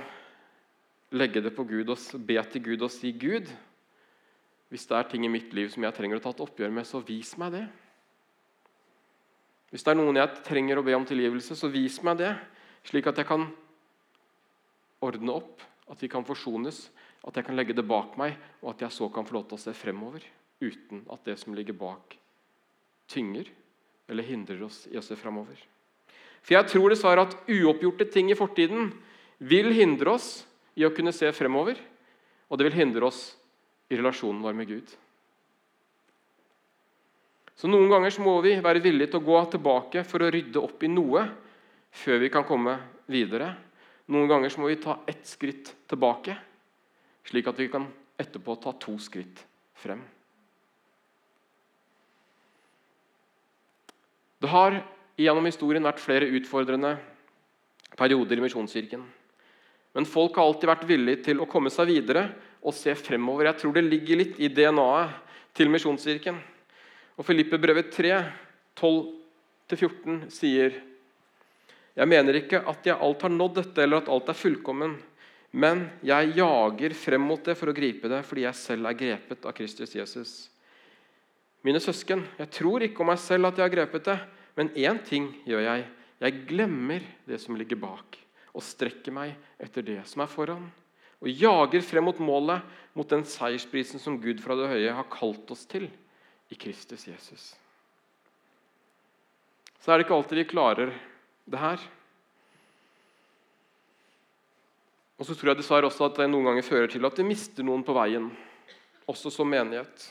legge 1.13 1.43
det 1.45 1.53
på 1.57 1.65
Gud 1.69 1.91
og 1.93 2.27
be 2.27 2.41
til 2.53 2.65
Gud 2.65 2.83
og 2.83 2.91
si 2.93 3.13
Gud, 3.13 3.51
Hvis 4.73 4.87
det 4.89 4.97
er 4.97 5.03
ting 5.05 5.25
i 5.27 5.29
mitt 5.29 5.53
liv 5.53 5.69
som 5.69 5.85
jeg 5.85 5.93
trenger 5.93 6.17
å 6.17 6.23
ta 6.25 6.31
et 6.33 6.39
oppgjør 6.41 6.71
med, 6.73 6.87
så 6.89 7.03
vis 7.05 7.35
meg 7.37 7.51
det. 7.53 7.67
Hvis 9.69 9.85
det 9.85 9.91
er 9.93 9.99
noen 9.99 10.17
jeg 10.17 10.39
trenger 10.47 10.81
å 10.81 10.85
be 10.87 10.95
om 10.97 11.05
tilgivelse, 11.05 11.53
så 11.53 11.69
vis 11.69 11.99
meg 12.01 12.17
det, 12.23 12.31
slik 12.89 13.11
at 13.11 13.21
jeg 13.21 13.29
kan 13.29 13.45
ordne 15.05 15.35
opp, 15.35 15.61
at 15.93 16.01
vi 16.01 16.09
kan 16.09 16.25
forsones, 16.25 16.87
at 17.21 17.37
jeg 17.37 17.45
kan 17.45 17.59
legge 17.59 17.77
det 17.77 17.85
bak 17.85 18.17
meg, 18.17 18.39
og 18.63 18.73
at 18.73 18.87
jeg 18.87 18.97
så 18.97 19.11
kan 19.13 19.29
få 19.29 19.37
lov 19.37 19.45
til 19.51 19.59
å 19.59 19.65
se 19.67 19.75
fremover 19.77 20.25
uten 20.63 21.03
at 21.13 21.25
det 21.29 21.37
som 21.43 21.53
ligger 21.53 21.77
bak, 21.77 22.17
tynger 23.13 23.51
eller 24.09 24.25
hindrer 24.25 24.65
oss 24.65 24.87
i 24.89 24.97
å 24.97 25.05
se 25.05 25.19
fremover. 25.21 25.59
For 26.43 26.57
jeg 26.57 26.71
tror 26.73 26.93
dessverre 26.93 27.27
at 27.27 27.37
uoppgjorte 27.45 28.09
ting 28.09 28.33
i 28.33 28.39
fortiden 28.39 28.89
vil 29.43 29.69
hindre 29.77 30.17
oss 30.17 30.31
i 30.79 30.87
å 30.87 30.93
kunne 30.95 31.13
se 31.15 31.29
fremover, 31.37 31.79
og 32.49 32.59
det 32.59 32.69
vil 32.69 32.81
hindre 32.83 33.09
oss 33.09 33.25
i 33.93 33.99
relasjonen 33.99 34.43
vår 34.45 34.57
med 34.57 34.71
Gud. 34.71 34.93
Så 37.57 37.69
Noen 37.71 37.91
ganger 37.93 38.17
må 38.25 38.39
vi 38.45 38.57
være 38.65 38.83
villige 38.83 39.13
til 39.13 39.21
å 39.21 39.27
gå 39.27 39.43
tilbake 39.53 40.05
for 40.09 40.25
å 40.25 40.31
rydde 40.33 40.63
opp 40.63 40.83
i 40.83 40.91
noe 40.91 41.27
før 42.03 42.23
vi 42.25 42.31
kan 42.33 42.47
komme 42.49 42.79
videre. 43.13 43.53
Noen 44.11 44.31
ganger 44.31 44.57
må 44.59 44.71
vi 44.71 44.81
ta 44.83 44.97
ett 45.07 45.23
skritt 45.29 45.71
tilbake, 45.91 46.35
slik 47.29 47.47
at 47.47 47.61
vi 47.61 47.69
kan 47.71 47.87
etterpå 48.19 48.57
ta 48.61 48.73
to 48.81 48.97
skritt 49.01 49.45
frem. 49.79 50.01
Det 54.43 54.51
har 54.51 54.81
gjennom 55.21 55.47
historien 55.47 55.85
vært 55.87 56.03
flere 56.03 56.27
utfordrende 56.35 56.97
perioder 57.95 58.41
i 58.41 58.43
Misjonskirken. 58.43 59.05
Men 59.93 60.09
folk 60.09 60.39
har 60.39 60.49
alltid 60.49 60.71
vært 60.71 60.87
villige 60.89 61.25
til 61.29 61.43
å 61.43 61.49
komme 61.49 61.71
seg 61.73 61.91
videre 61.91 62.29
og 62.63 62.75
se 62.77 62.95
fremover. 62.97 63.51
Jeg 63.51 63.61
tror 63.61 63.77
det 63.77 63.85
ligger 63.87 64.23
litt 64.23 64.41
i 64.41 64.49
DNA-et 64.53 65.19
til 65.57 65.69
Misjonskirken. 65.73 66.39
Og 67.19 67.27
Filippe-brevet 67.29 67.91
3, 67.93 68.15
12-14 68.79 70.23
sier 70.33 70.79
Jeg 71.93 72.09
mener 72.09 72.39
ikke 72.39 72.63
at 72.69 72.87
jeg 72.89 72.97
alt 72.97 73.25
har 73.27 73.35
nådd 73.35 73.59
dette, 73.59 73.83
eller 73.85 74.01
at 74.01 74.09
alt 74.09 74.31
er 74.33 74.39
fullkommen, 74.39 74.95
men 75.53 75.83
jeg 76.01 76.33
jager 76.39 76.95
frem 76.97 77.27
mot 77.29 77.43
det 77.45 77.53
for 77.61 77.69
å 77.69 77.77
gripe 77.77 78.09
det, 78.09 78.23
fordi 78.25 78.47
jeg 78.47 78.57
selv 78.57 78.89
er 78.89 78.97
grepet 78.97 79.45
av 79.45 79.53
Kristus 79.53 79.93
Jesus. 79.93 80.33
Mine 81.63 81.83
søsken, 81.85 82.25
jeg 82.41 82.49
tror 82.57 82.87
ikke 82.87 83.05
om 83.05 83.13
meg 83.13 83.21
selv 83.21 83.51
at 83.51 83.61
jeg 83.61 83.67
har 83.67 83.75
grepet 83.75 84.09
det, 84.09 84.17
men 84.57 84.73
én 84.73 85.03
ting 85.05 85.29
gjør 85.45 85.67
jeg. 85.67 85.85
Jeg 86.25 86.41
glemmer 86.49 87.05
det 87.29 87.43
som 87.43 87.59
ligger 87.61 87.83
bak, 87.83 88.17
og 88.53 88.65
strekker 88.65 89.15
meg 89.15 89.35
etter 89.63 89.85
det 89.87 90.01
som 90.09 90.25
er 90.25 90.31
foran. 90.31 90.69
Og 91.23 91.31
jager 91.31 91.85
frem 91.87 92.05
mot 92.09 92.19
målet, 92.21 92.63
mot 92.99 93.09
den 93.09 93.25
seiersprisen 93.29 94.03
som 94.03 94.19
Gud 94.21 94.43
fra 94.43 94.57
det 94.59 94.71
høye 94.73 94.95
har 94.97 95.11
kalt 95.13 95.51
oss 95.55 95.65
til 95.71 95.87
i 96.53 96.59
Kristus 96.59 97.07
Jesus. 97.09 97.53
Så 99.83 99.91
er 99.91 99.99
det 99.99 100.07
ikke 100.07 100.19
alltid 100.19 100.43
vi 100.43 100.51
klarer 100.51 100.93
det 101.51 101.59
her. 101.59 101.83
Og 105.19 105.27
så 105.27 105.37
tror 105.39 105.53
jeg 105.53 105.61
dessverre 105.61 105.87
også 105.87 106.09
at 106.09 106.19
det 106.19 106.29
noen 106.31 106.51
ganger 106.51 106.67
fører 106.67 106.91
til 106.91 107.07
at 107.07 107.19
vi 107.19 107.27
mister 107.27 107.67
noen 107.67 107.85
på 107.87 107.95
veien, 107.95 108.29
også 109.07 109.31
som 109.31 109.51
menighet. 109.51 110.09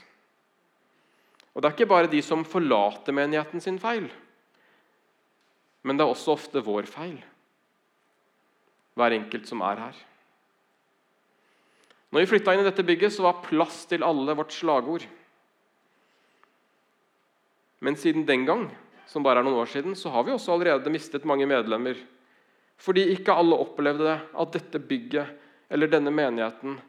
Og 1.52 1.62
Det 1.62 1.68
er 1.68 1.76
ikke 1.76 1.92
bare 1.92 2.12
de 2.12 2.22
som 2.24 2.46
forlater 2.48 3.16
menigheten 3.16 3.60
sin 3.64 3.80
feil, 3.80 4.08
men 5.84 5.98
det 5.98 6.06
er 6.06 6.14
også 6.14 6.36
ofte 6.38 6.62
vår 6.64 6.88
feil, 6.88 7.18
hver 8.96 9.16
enkelt 9.16 9.48
som 9.48 9.64
er 9.66 9.80
her. 9.86 10.00
Når 12.12 12.24
vi 12.24 12.30
flytta 12.34 12.54
inn 12.54 12.64
i 12.64 12.68
dette 12.68 12.84
bygget, 12.84 13.14
så 13.16 13.24
var 13.24 13.42
'plass 13.44 13.86
til 13.88 14.04
alle' 14.04 14.36
vårt 14.36 14.52
slagord. 14.52 15.06
Men 17.80 17.96
siden 17.96 18.26
den 18.26 18.46
gang, 18.46 18.70
som 19.08 19.24
bare 19.24 19.40
er 19.40 19.44
noen 19.44 19.62
år 19.64 19.66
siden, 19.66 19.96
så 19.96 20.10
har 20.10 20.24
vi 20.24 20.32
også 20.32 20.54
allerede 20.54 20.92
mistet 20.92 21.26
mange 21.26 21.48
medlemmer. 21.48 21.96
Fordi 22.78 23.12
ikke 23.14 23.34
alle 23.34 23.56
opplevde 23.56 24.22
at 24.38 24.54
dette 24.54 24.80
bygget 24.80 25.28
eller 25.70 25.88
denne 25.88 26.12
menigheten 26.12 26.80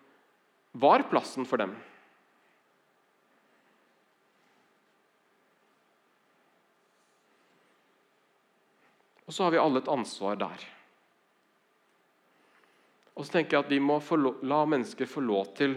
var 0.73 1.03
plassen 1.09 1.47
for 1.47 1.57
dem. 1.57 1.77
Og 9.27 9.33
så 9.33 9.45
har 9.45 9.55
vi 9.55 9.61
alle 9.63 9.79
et 9.79 9.89
ansvar 9.89 10.35
der. 10.37 10.82
Og 13.13 13.27
så 13.27 13.37
tenker 13.37 13.59
jeg 13.59 13.67
at 13.67 13.73
Vi 13.73 13.81
må 13.83 13.99
la 14.43 14.63
mennesker 14.69 15.09
få 15.11 15.23
lov 15.25 15.53
til 15.59 15.77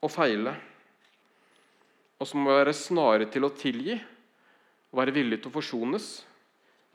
å 0.00 0.10
feile. 0.10 0.54
Og 2.18 2.26
så 2.26 2.38
må 2.38 2.50
vi 2.50 2.58
være 2.60 2.74
snare 2.76 3.28
til 3.30 3.46
å 3.46 3.54
tilgi 3.54 3.96
og 4.88 5.00
være 5.02 5.14
villige 5.14 5.44
til 5.44 5.52
å 5.52 5.58
forsones 5.58 6.08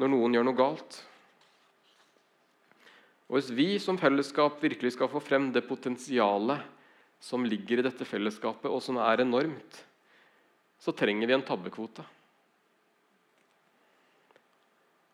når 0.02 0.12
noen 0.12 0.36
gjør 0.36 0.48
noe 0.48 0.58
galt. 0.58 1.00
Og 3.30 3.38
Hvis 3.38 3.54
vi 3.56 3.68
som 3.80 3.98
fellesskap 3.98 4.60
virkelig 4.62 4.96
skal 4.98 5.12
få 5.12 5.22
frem 5.24 5.52
det 5.54 5.66
potensialet 5.68 6.66
som 7.24 7.46
ligger 7.48 7.80
i 7.80 7.86
dette 7.86 8.06
fellesskapet, 8.06 8.68
og 8.68 8.82
som 8.84 9.00
er 9.00 9.24
enormt, 9.24 9.78
så 10.78 10.92
trenger 10.92 11.30
vi 11.30 11.36
en 11.38 11.46
tabbekvote. 11.48 12.04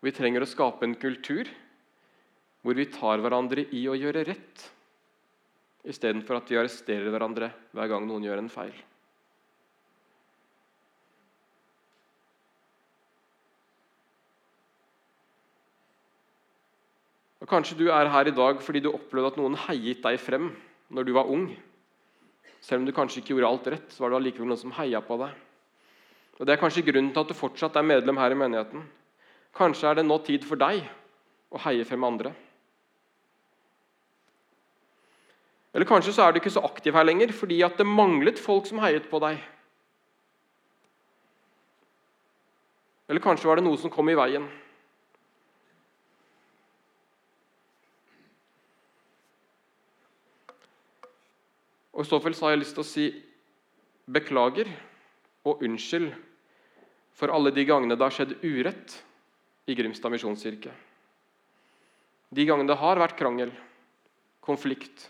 Vi 0.01 0.13
trenger 0.15 0.41
å 0.41 0.49
skape 0.49 0.87
en 0.87 0.97
kultur 0.97 1.51
hvor 2.61 2.75
vi 2.75 2.89
tar 2.91 3.21
hverandre 3.23 3.65
i 3.75 3.85
å 3.87 3.95
gjøre 3.95 4.25
rett, 4.27 4.65
istedenfor 5.87 6.39
at 6.39 6.51
vi 6.51 6.59
arresterer 6.59 7.07
hverandre 7.11 7.51
hver 7.71 7.91
gang 7.91 8.07
noen 8.07 8.25
gjør 8.27 8.41
en 8.41 8.51
feil. 8.51 8.75
Og 17.39 17.47
Kanskje 17.47 17.77
du 17.79 17.87
er 17.89 18.11
her 18.11 18.27
i 18.27 18.35
dag 18.35 18.59
fordi 18.61 18.83
du 18.83 18.91
opplevde 18.91 19.31
at 19.31 19.39
noen 19.39 19.55
heiet 19.67 20.03
deg 20.03 20.19
frem 20.21 20.51
når 20.91 21.07
du 21.07 21.13
var 21.15 21.31
ung. 21.31 21.47
Selv 22.59 22.83
om 22.83 22.89
du 22.89 22.93
kanskje 22.93 23.21
ikke 23.21 23.37
gjorde 23.37 23.49
alt 23.49 23.69
rett, 23.71 23.93
så 23.93 24.03
var 24.03 24.11
det 24.11 24.19
allikevel 24.19 24.51
noen 24.51 24.59
som 24.59 24.75
heia 24.75 24.99
på 24.99 25.15
deg. 25.21 25.31
Og 26.39 26.45
Det 26.47 26.53
er 26.53 26.59
kanskje 26.59 26.83
grunnen 26.87 27.11
til 27.15 27.23
at 27.23 27.31
du 27.31 27.35
fortsatt 27.35 27.75
er 27.79 27.87
medlem 27.87 28.19
her 28.19 28.35
i 28.35 28.37
menigheten. 28.37 28.83
Kanskje 29.55 29.89
er 29.89 29.99
det 29.99 30.05
nå 30.07 30.19
tid 30.23 30.45
for 30.47 30.59
deg 30.59 30.83
å 31.49 31.59
heie 31.63 31.87
frem 31.87 32.03
andre. 32.03 32.35
Eller 35.73 35.85
kanskje 35.85 36.13
så 36.15 36.25
er 36.25 36.33
du 36.33 36.39
ikke 36.41 36.53
så 36.53 36.63
aktiv 36.65 36.95
her 36.97 37.05
lenger 37.05 37.33
fordi 37.35 37.61
at 37.65 37.77
det 37.77 37.85
manglet 37.87 38.41
folk 38.41 38.65
som 38.69 38.81
heiet 38.81 39.09
på 39.09 39.21
deg. 39.21 39.37
Eller 43.09 43.21
kanskje 43.21 43.49
var 43.49 43.57
det 43.57 43.65
noe 43.65 43.77
som 43.81 43.93
kom 43.93 44.09
i 44.09 44.17
veien. 44.17 44.45
Og 51.99 52.05
I 52.05 52.07
så 52.07 52.19
fall 52.23 52.35
så 52.37 52.47
har 52.47 52.53
jeg 52.53 52.61
lyst 52.61 52.77
til 52.77 52.85
å 52.85 52.87
si 52.87 53.05
beklager 54.09 54.69
og 55.49 55.63
unnskyld 55.65 56.13
for 57.17 57.33
alle 57.35 57.51
de 57.51 57.65
gangene 57.67 57.97
det 57.97 58.05
har 58.05 58.15
skjedd 58.15 58.37
urett 58.45 58.93
i 59.67 59.75
Grimstad 59.75 60.13
misjonskirke. 60.13 60.71
De 62.29 62.45
gangene 62.45 62.69
det 62.69 62.77
har 62.79 63.01
vært 63.01 63.17
krangel, 63.19 63.51
konflikt, 64.45 65.09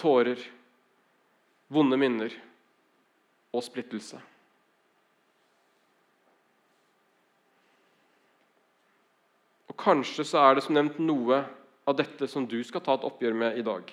tårer, 0.00 0.40
vonde 1.68 1.98
minner 1.98 2.34
og 3.54 3.64
splittelse. 3.64 4.20
Og 9.70 9.76
Kanskje 9.80 10.26
så 10.26 10.42
er 10.42 10.56
det 10.56 10.66
som 10.66 10.76
nevnt 10.76 11.00
noe 11.02 11.42
av 11.84 11.96
dette 11.98 12.28
som 12.30 12.46
du 12.48 12.60
skal 12.64 12.82
ta 12.84 12.96
et 12.96 13.06
oppgjør 13.06 13.34
med 13.36 13.58
i 13.58 13.64
dag. 13.66 13.88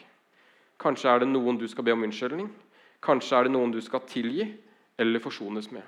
Kanskje 0.82 1.10
er 1.10 1.22
det 1.22 1.30
noen 1.30 1.58
du 1.62 1.68
skal 1.70 1.86
be 1.86 1.94
om 1.94 2.06
unnskyldning. 2.06 2.50
Kanskje 3.02 3.38
er 3.38 3.48
det 3.48 3.54
noen 3.54 3.74
du 3.74 3.82
skal 3.82 4.06
tilgi 4.10 4.46
eller 5.02 5.24
forsones 5.24 5.72
med. 5.74 5.84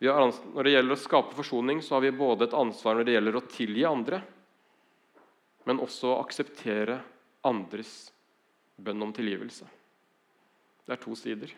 Har, 0.00 0.32
når 0.54 0.64
det 0.64 0.72
gjelder 0.72 0.94
å 0.94 1.00
skape 1.00 1.34
forsoning, 1.34 1.80
så 1.82 1.96
har 1.96 2.04
vi 2.04 2.14
både 2.14 2.46
et 2.46 2.56
ansvar 2.56 2.96
når 2.96 3.06
det 3.06 3.14
gjelder 3.16 3.38
å 3.38 3.46
tilgi 3.50 3.84
andre, 3.88 4.20
men 5.66 5.80
også 5.82 6.12
å 6.12 6.20
akseptere 6.22 7.00
andres 7.48 8.10
bønn 8.78 9.02
om 9.02 9.14
tilgivelse. 9.14 9.66
Det 10.86 10.94
er 10.94 11.02
to 11.02 11.16
sider. 11.18 11.50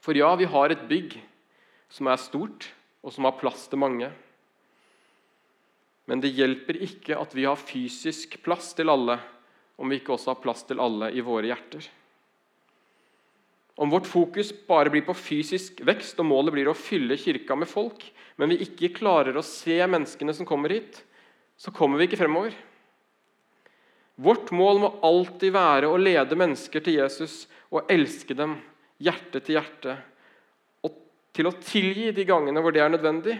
For 0.00 0.16
ja, 0.16 0.30
vi 0.40 0.48
har 0.48 0.72
et 0.72 0.86
bygg 0.88 1.18
som 1.92 2.08
er 2.08 2.20
stort, 2.20 2.70
og 3.00 3.12
som 3.12 3.26
har 3.26 3.38
plass 3.40 3.66
til 3.68 3.80
mange. 3.80 4.10
Men 6.08 6.22
det 6.22 6.32
hjelper 6.36 6.78
ikke 6.84 7.16
at 7.20 7.34
vi 7.36 7.46
har 7.48 7.60
fysisk 7.60 8.38
plass 8.44 8.72
til 8.76 8.92
alle, 8.92 9.18
om 9.80 9.88
vi 9.88 10.00
ikke 10.00 10.14
også 10.16 10.34
har 10.34 10.42
plass 10.42 10.64
til 10.68 10.80
alle 10.82 11.10
i 11.16 11.24
våre 11.24 11.48
hjerter. 11.48 11.86
Om 13.80 13.92
vårt 13.92 14.08
fokus 14.10 14.50
bare 14.68 14.92
blir 14.92 15.06
på 15.06 15.16
fysisk 15.16 15.80
vekst, 15.88 16.18
og 16.20 16.28
målet 16.28 16.52
blir 16.52 16.68
å 16.68 16.76
fylle 16.76 17.16
kirka 17.20 17.56
med 17.56 17.70
folk, 17.70 18.02
men 18.36 18.52
vi 18.52 18.60
ikke 18.66 18.92
klarer 18.98 19.36
å 19.36 19.44
se 19.46 19.78
menneskene 19.80 20.34
som 20.36 20.48
kommer 20.48 20.74
hit, 20.74 21.00
så 21.60 21.72
kommer 21.72 22.00
vi 22.00 22.08
ikke 22.08 22.20
fremover. 22.20 22.56
Vårt 24.20 24.50
mål 24.52 24.82
må 24.82 24.90
alltid 25.06 25.54
være 25.54 25.88
å 25.88 26.00
lede 26.00 26.36
mennesker 26.36 26.82
til 26.84 26.98
Jesus 26.98 27.46
og 27.72 27.88
elske 27.92 28.36
dem 28.36 28.58
hjerte 29.00 29.40
til 29.40 29.56
hjerte. 29.56 29.94
Og 30.84 30.98
til 31.32 31.48
å 31.48 31.56
tilgi 31.56 32.10
de 32.12 32.26
gangene 32.28 32.60
hvor 32.60 32.74
det 32.74 32.82
er 32.84 32.92
nødvendig. 32.92 33.38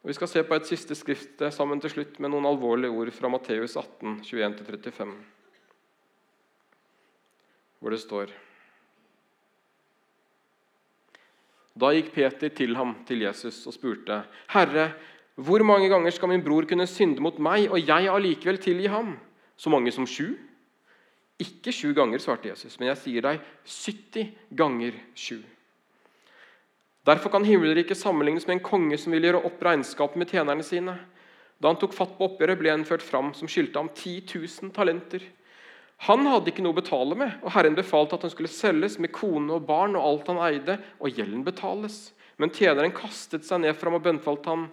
Og 0.00 0.12
vi 0.12 0.16
skal 0.16 0.30
se 0.30 0.44
på 0.46 0.56
et 0.56 0.68
siste 0.68 0.96
skrift 0.96 1.42
sammen 1.52 1.82
til 1.82 1.90
slutt 1.92 2.20
med 2.22 2.30
noen 2.32 2.46
alvorlige 2.48 2.94
ord 2.94 3.12
fra 3.12 3.28
Matteus 3.32 3.74
18, 3.74 4.20
21-35, 4.22 5.14
hvor 7.82 7.90
det 7.90 7.98
står 8.04 8.30
Da 11.76 11.90
gikk 11.92 12.14
Peter 12.14 12.54
til 12.56 12.78
ham, 12.78 12.94
til 13.04 13.26
Jesus, 13.26 13.58
og 13.68 13.74
spurte, 13.74 14.22
'Herre, 14.48 14.94
hvor 15.36 15.62
mange 15.68 15.88
ganger 15.92 16.10
skal 16.10 16.30
min 16.32 16.44
bror 16.44 16.64
kunne 16.68 16.86
synde 16.88 17.20
mot 17.20 17.38
meg, 17.38 17.68
og 17.70 17.80
jeg 17.80 18.08
allikevel 18.08 18.58
tilgi 18.58 18.86
ham?' 18.88 19.18
'Så 19.56 19.70
mange 19.70 19.92
som 19.92 20.06
sju?' 20.06 20.36
'Ikke 21.38 21.72
sju 21.72 21.92
ganger', 21.92 22.20
svarte 22.20 22.48
Jesus, 22.48 22.78
'men 22.78 22.88
jeg 22.88 22.96
sier 22.96 23.20
deg 23.22 23.40
70 23.64 24.32
ganger 24.56 24.92
sju.' 25.14 25.44
Derfor 27.06 27.30
kan 27.30 27.44
himmelriket 27.44 27.96
sammenlignes 27.96 28.46
med 28.46 28.56
en 28.56 28.64
konge 28.64 28.98
som 28.98 29.12
ville 29.12 29.28
gjøre 29.28 29.44
opp 29.44 29.60
regnskapet 29.62 30.16
med 30.16 30.26
tjenerne 30.26 30.62
sine. 30.62 30.98
Da 31.62 31.68
han 31.68 31.78
tok 31.78 31.94
fatt 31.94 32.16
på 32.18 32.26
oppgjøret, 32.26 32.58
ble 32.58 32.70
han 32.70 32.84
ført 32.84 33.04
fram 33.04 33.32
som 33.36 33.48
skyldte 33.48 33.78
ham 33.78 33.88
10 33.94 34.24
000 34.34 34.72
talenter. 34.74 35.22
Han 36.08 36.26
hadde 36.26 36.50
ikke 36.50 36.64
noe 36.64 36.74
å 36.74 36.80
betale 36.80 37.16
med, 37.16 37.38
og 37.44 37.54
Herren 37.54 37.76
befalte 37.78 38.18
at 38.18 38.26
han 38.26 38.32
skulle 38.34 38.52
selges 38.52 38.98
med 38.98 39.14
kone 39.16 39.54
og 39.54 39.64
barn 39.68 39.94
og 39.96 40.04
alt 40.04 40.32
han 40.32 40.42
eide, 40.48 40.76
og 41.00 41.14
gjelden 41.14 41.44
betales. 41.46 42.10
Men 42.36 42.52
tjeneren 42.52 42.92
kastet 42.92 43.46
seg 43.46 43.62
ned 43.62 43.78
fram 43.78 43.96
og 43.96 44.04
bønnfalt 44.04 44.44
ham. 44.50 44.66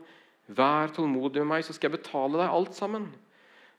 Vær 0.52 0.92
tålmodig 0.96 1.44
med 1.44 1.52
meg, 1.54 1.66
så 1.66 1.76
skal 1.76 1.90
jeg 1.90 2.00
betale 2.00 2.42
deg 2.42 2.56
alt 2.58 2.76
sammen. 2.76 3.08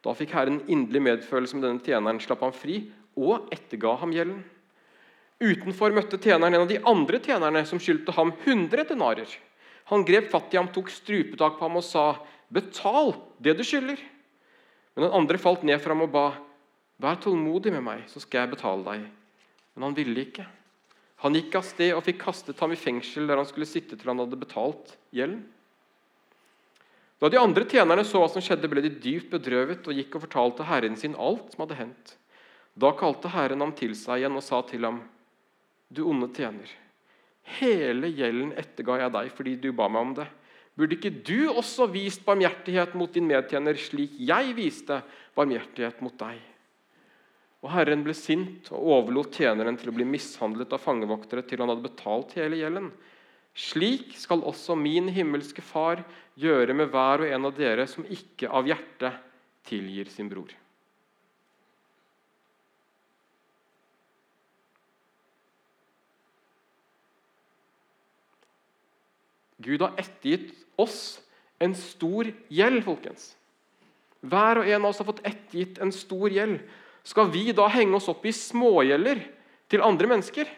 Da 0.05 0.15
fikk 0.17 0.33
Herren 0.37 0.63
inderlig 0.69 1.03
medfølelse 1.05 1.59
med 1.59 1.67
denne 1.67 1.85
tjeneren, 1.85 2.21
slapp 2.21 2.45
ham 2.45 2.55
fri 2.57 2.81
og 3.17 3.51
etterga 3.55 3.97
ham 4.01 4.13
gjelden. 4.15 4.43
Utenfor 5.43 5.93
møtte 5.93 6.21
tjeneren 6.21 6.55
en 6.55 6.65
av 6.65 6.71
de 6.71 6.81
andre 6.89 7.21
tjenerne 7.21 7.65
som 7.69 7.81
skyldte 7.83 8.15
ham 8.17 8.33
100 8.45 8.87
denarer. 8.93 9.29
Han 9.93 10.05
grep 10.09 10.31
fatt 10.33 10.55
i 10.55 10.61
ham, 10.61 10.71
tok 10.73 10.89
strupetak 10.93 11.59
på 11.59 11.67
ham 11.67 11.77
og 11.81 11.85
sa, 11.85 12.17
'Betal 12.49 13.15
det 13.41 13.57
du 13.59 13.65
skylder.' 13.65 14.01
Men 14.95 15.05
den 15.05 15.17
andre 15.17 15.39
falt 15.39 15.65
ned 15.65 15.81
for 15.83 15.91
ham 15.91 16.03
og 16.07 16.13
ba, 16.13 16.27
Vær 17.03 17.19
tålmodig 17.19 17.73
med 17.75 17.83
meg, 17.83 18.05
så 18.07 18.21
skal 18.23 18.45
jeg 18.45 18.55
betale 18.55 18.85
deg. 18.87 19.09
Men 19.75 19.89
han 19.89 19.97
ville 19.97 20.23
ikke. 20.23 20.47
Han 21.25 21.35
gikk 21.35 21.57
av 21.59 21.65
sted 21.67 21.91
og 21.97 22.05
fikk 22.07 22.21
kastet 22.23 22.61
ham 22.63 22.73
i 22.73 22.79
fengsel, 22.79 23.27
der 23.27 23.41
han 23.41 23.49
skulle 23.49 23.67
sitte 23.67 23.99
til 23.99 24.13
han 24.13 24.23
hadde 24.23 24.39
betalt 24.39 24.95
gjelden. 25.11 25.43
Da 27.23 27.31
de 27.31 27.39
andre 27.41 27.65
tjenerne 27.69 28.05
så 28.07 28.21
hva 28.21 28.29
som 28.31 28.43
skjedde, 28.43 28.69
ble 28.71 28.83
de 28.85 28.91
dypt 28.91 29.31
bedrøvet 29.33 29.87
og 29.87 29.97
gikk 29.97 30.17
og 30.19 30.25
fortalte 30.27 30.67
herren 30.69 30.97
sin 30.99 31.15
alt 31.15 31.55
som 31.55 31.65
hadde 31.65 31.79
hendt. 31.79 32.15
Da 32.75 32.91
kalte 32.99 33.31
herren 33.31 33.63
ham 33.63 33.75
til 33.77 33.95
seg 33.99 34.23
igjen 34.23 34.39
og 34.39 34.43
sa 34.45 34.63
til 34.67 34.87
ham, 34.87 35.03
Du 35.95 36.03
onde 36.11 36.27
tjener, 36.35 36.67
hele 37.61 38.09
gjelden 38.11 38.55
etterga 38.59 38.97
jeg 39.05 39.13
deg 39.15 39.31
fordi 39.37 39.53
du 39.63 39.71
ba 39.73 39.87
meg 39.89 40.09
om 40.09 40.15
det. 40.17 40.27
Burde 40.75 40.97
ikke 40.97 41.13
du 41.23 41.53
også 41.53 41.87
vist 41.93 42.25
barmhjertighet 42.27 42.97
mot 42.99 43.13
din 43.15 43.29
medtjener, 43.31 43.79
slik 43.79 44.17
jeg 44.19 44.57
viste 44.57 44.99
barmhjertighet 45.37 46.01
mot 46.03 46.17
deg? 46.19 46.41
Og 47.65 47.71
Herren 47.73 48.03
ble 48.05 48.13
sint 48.17 48.69
og 48.75 48.91
overlot 48.99 49.39
tjeneren 49.39 49.79
til 49.79 49.93
å 49.93 49.95
bli 49.95 50.05
mishandlet 50.09 50.75
av 50.75 50.83
fangevoktere 50.83 51.47
til 51.47 51.63
han 51.63 51.71
hadde 51.71 51.87
betalt 51.87 52.35
hele 52.37 52.59
gjelden. 52.59 52.91
Slik 53.55 54.17
skal 54.19 54.43
også 54.43 54.75
min 54.75 55.09
himmelske 55.15 55.63
Far 55.63 56.03
gjøre 56.35 56.75
med 56.75 56.91
hver 56.91 57.23
og 57.23 57.31
en 57.31 57.47
av 57.47 57.55
dere 57.55 57.87
som 57.91 58.07
ikke 58.11 58.51
av 58.51 58.67
hjertet 58.67 59.21
tilgir 59.69 60.11
sin 60.11 60.29
bror. 60.31 60.51
Gud 69.65 69.81
har 69.81 69.95
ettergitt 69.97 70.51
oss 70.77 71.21
en 71.63 71.73
stor 71.79 72.29
gjeld, 72.53 72.83
folkens. 72.85 73.31
Hver 74.25 74.61
og 74.61 74.69
en 74.69 74.83
av 74.83 74.91
oss 74.91 75.01
har 75.01 75.09
fått 75.09 75.23
ettergitt 75.25 75.79
en 75.81 75.93
stor 75.95 76.33
gjeld. 76.33 76.59
Skal 77.07 77.31
vi 77.33 77.47
da 77.57 77.69
henge 77.73 77.97
oss 77.97 78.11
opp 78.11 78.25
i 78.27 78.35
smågjelder 78.35 79.23
til 79.73 79.85
andre 79.85 80.11
mennesker? 80.11 80.49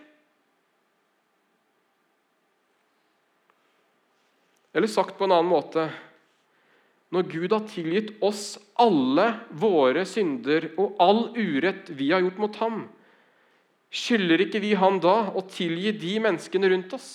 Eller 4.77 4.91
sagt 4.93 5.17
på 5.17 5.25
en 5.25 5.33
annen 5.33 5.49
måte 5.49 5.87
Når 7.15 7.31
Gud 7.33 7.53
har 7.55 7.65
tilgitt 7.71 8.11
oss 8.25 8.59
alle 8.77 9.31
våre 9.57 10.03
synder 10.05 10.69
og 10.77 10.99
all 11.01 11.23
urett 11.33 11.89
vi 11.97 12.11
har 12.13 12.21
gjort 12.21 12.41
mot 12.43 12.59
ham, 12.61 12.83
skylder 13.89 14.43
ikke 14.45 14.61
vi 14.61 14.75
han 14.77 14.99
da 15.01 15.31
å 15.33 15.45
tilgi 15.49 15.95
de 15.97 16.13
menneskene 16.27 16.69
rundt 16.75 16.93
oss 16.99 17.09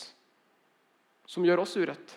som 1.29 1.45
gjør 1.45 1.61
oss 1.67 1.75
urett? 1.77 2.15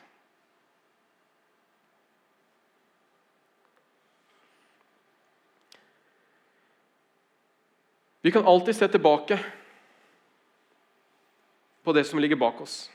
Vi 8.24 8.32
kan 8.32 8.46
alltid 8.48 8.78
se 8.78 8.88
tilbake 8.88 9.36
på 11.84 11.92
det 11.92 12.06
som 12.08 12.22
ligger 12.22 12.40
bak 12.40 12.64
oss. 12.64 12.93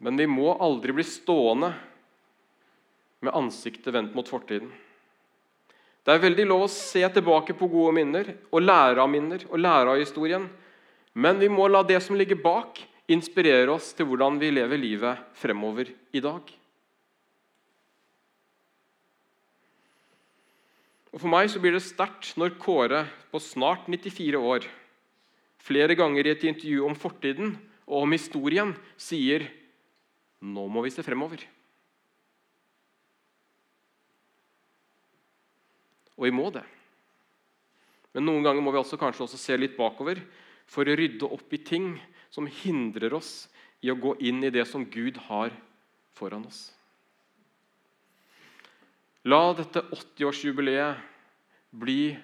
Men 0.00 0.16
vi 0.16 0.26
må 0.28 0.54
aldri 0.56 0.94
bli 0.96 1.04
stående 1.04 1.74
med 3.20 3.36
ansiktet 3.36 3.92
vendt 3.92 4.14
mot 4.16 4.28
fortiden. 4.28 4.70
Det 6.00 6.14
er 6.14 6.22
veldig 6.22 6.46
lov 6.48 6.64
å 6.64 6.72
se 6.72 7.02
tilbake 7.12 7.52
på 7.56 7.68
gode 7.68 7.92
minner 7.98 8.30
og 8.48 8.64
lære 8.64 9.02
av 9.02 9.10
minner 9.12 9.44
og 9.50 9.60
lære 9.60 9.92
av 9.92 10.00
historien. 10.00 10.46
Men 11.12 11.36
vi 11.42 11.50
må 11.52 11.68
la 11.68 11.82
det 11.84 12.00
som 12.00 12.16
ligger 12.16 12.40
bak, 12.40 12.80
inspirere 13.10 13.74
oss 13.74 13.90
til 13.98 14.08
hvordan 14.08 14.38
vi 14.40 14.52
lever 14.54 14.80
livet 14.80 15.20
fremover 15.36 15.90
i 16.16 16.22
dag. 16.24 16.40
Og 21.10 21.18
For 21.18 21.28
meg 21.28 21.50
så 21.50 21.60
blir 21.60 21.74
det 21.74 21.84
sterkt 21.84 22.36
når 22.38 22.54
Kåre 22.62 23.04
på 23.32 23.40
snart 23.42 23.90
94 23.90 24.38
år 24.38 24.68
flere 25.60 25.96
ganger 25.98 26.26
i 26.26 26.32
et 26.32 26.44
intervju 26.48 26.86
om 26.86 26.94
fortiden 26.96 27.56
og 27.90 28.04
om 28.06 28.14
historien 28.14 28.72
sier 28.96 29.44
nå 30.40 30.66
må 30.72 30.82
vi 30.84 30.92
se 30.92 31.04
fremover. 31.04 31.42
Og 36.16 36.26
vi 36.28 36.34
må 36.36 36.48
det. 36.52 36.64
Men 38.14 38.26
noen 38.26 38.44
ganger 38.44 38.64
må 38.64 38.72
vi 38.74 38.80
også 38.80 38.98
kanskje 39.00 39.24
også 39.26 39.38
se 39.40 39.56
litt 39.56 39.76
bakover 39.78 40.20
for 40.70 40.88
å 40.88 40.96
rydde 40.98 41.28
opp 41.28 41.54
i 41.54 41.62
ting 41.64 41.94
som 42.32 42.48
hindrer 42.60 43.14
oss 43.16 43.48
i 43.80 43.90
å 43.92 43.98
gå 43.98 44.16
inn 44.26 44.42
i 44.44 44.52
det 44.52 44.66
som 44.68 44.84
Gud 44.84 45.18
har 45.28 45.54
foran 46.16 46.44
oss. 46.48 46.68
La 49.28 49.52
dette 49.56 49.82
80-årsjubileet 49.92 51.00
bli 51.80 52.16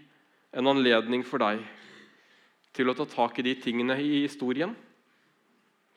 en 0.56 0.70
anledning 0.72 1.24
for 1.26 1.42
deg 1.42 1.60
til 2.76 2.88
å 2.88 2.96
ta 2.96 3.06
tak 3.08 3.38
i 3.40 3.46
de 3.46 3.54
tingene 3.60 3.96
i 4.00 4.22
historien 4.24 4.72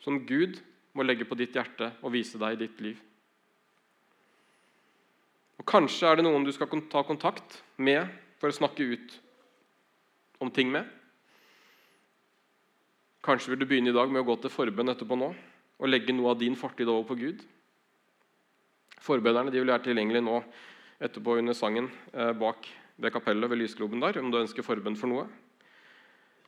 som 0.04 0.20
Gud 0.28 0.60
må 0.96 1.06
legge 1.06 1.26
på 1.28 1.38
ditt 1.38 1.54
hjerte 1.54 1.92
og 2.02 2.14
vise 2.14 2.38
deg 2.40 2.56
i 2.56 2.60
ditt 2.64 2.80
liv. 2.82 2.98
Og 5.60 5.66
Kanskje 5.68 6.08
er 6.08 6.18
det 6.18 6.24
noen 6.26 6.46
du 6.46 6.52
skal 6.56 6.70
ta 6.90 7.04
kontakt 7.06 7.60
med 7.76 8.08
for 8.40 8.48
å 8.50 8.56
snakke 8.56 8.86
ut 8.94 9.16
om 10.40 10.50
ting 10.50 10.70
med. 10.72 10.88
Kanskje 13.20 13.52
vil 13.52 13.60
du 13.60 13.68
begynne 13.68 13.92
i 13.92 13.96
dag 13.96 14.08
med 14.08 14.22
å 14.22 14.28
gå 14.30 14.38
til 14.40 14.52
forbønn 14.52 14.92
etterpå 14.94 15.18
nå 15.20 15.34
og 15.80 15.88
legge 15.88 16.12
noe 16.16 16.32
av 16.32 16.40
din 16.40 16.56
fortid 16.56 16.88
over 16.88 17.04
på 17.08 17.18
Gud. 17.20 17.44
Forbønnerne 19.00 19.52
vil 19.52 19.68
være 19.68 19.84
tilgjengelige 19.88 20.24
nå 20.24 20.40
etterpå 21.00 21.38
under 21.40 21.56
sangen 21.56 21.88
eh, 22.12 22.32
bak 22.36 22.68
det 23.00 23.12
kapellet 23.12 23.48
ved 23.48 23.62
lysgloben 23.62 24.02
der, 24.02 24.18
om 24.20 24.32
du 24.32 24.40
ønsker 24.40 24.64
forbønn 24.64 24.98
for 25.00 25.12
noe. 25.12 25.28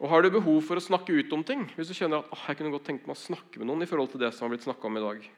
Og 0.03 0.11
Har 0.11 0.25
du 0.25 0.33
behov 0.35 0.57
for 0.67 0.75
å 0.75 0.83
snakke 0.83 1.15
ut 1.15 1.31
om 1.31 1.45
ting, 1.47 1.69
hvis 1.77 1.93
du 1.93 1.95
kjenner 1.95 2.25
at 2.27 2.49
jeg 2.49 2.59
kunne 2.59 2.73
godt 2.75 2.89
tenkt 2.89 3.05
meg 3.07 3.15
å 3.15 3.23
snakke 3.23 3.61
med 3.61 3.69
noen 3.71 3.85
i 3.85 3.87
forhold 3.87 4.11
til 4.11 4.25
det 4.25 4.33
som 4.35 4.49
har 4.49 4.57
blitt 4.57 4.67
om 4.67 4.97
i 4.99 5.03
dag, 5.05 5.29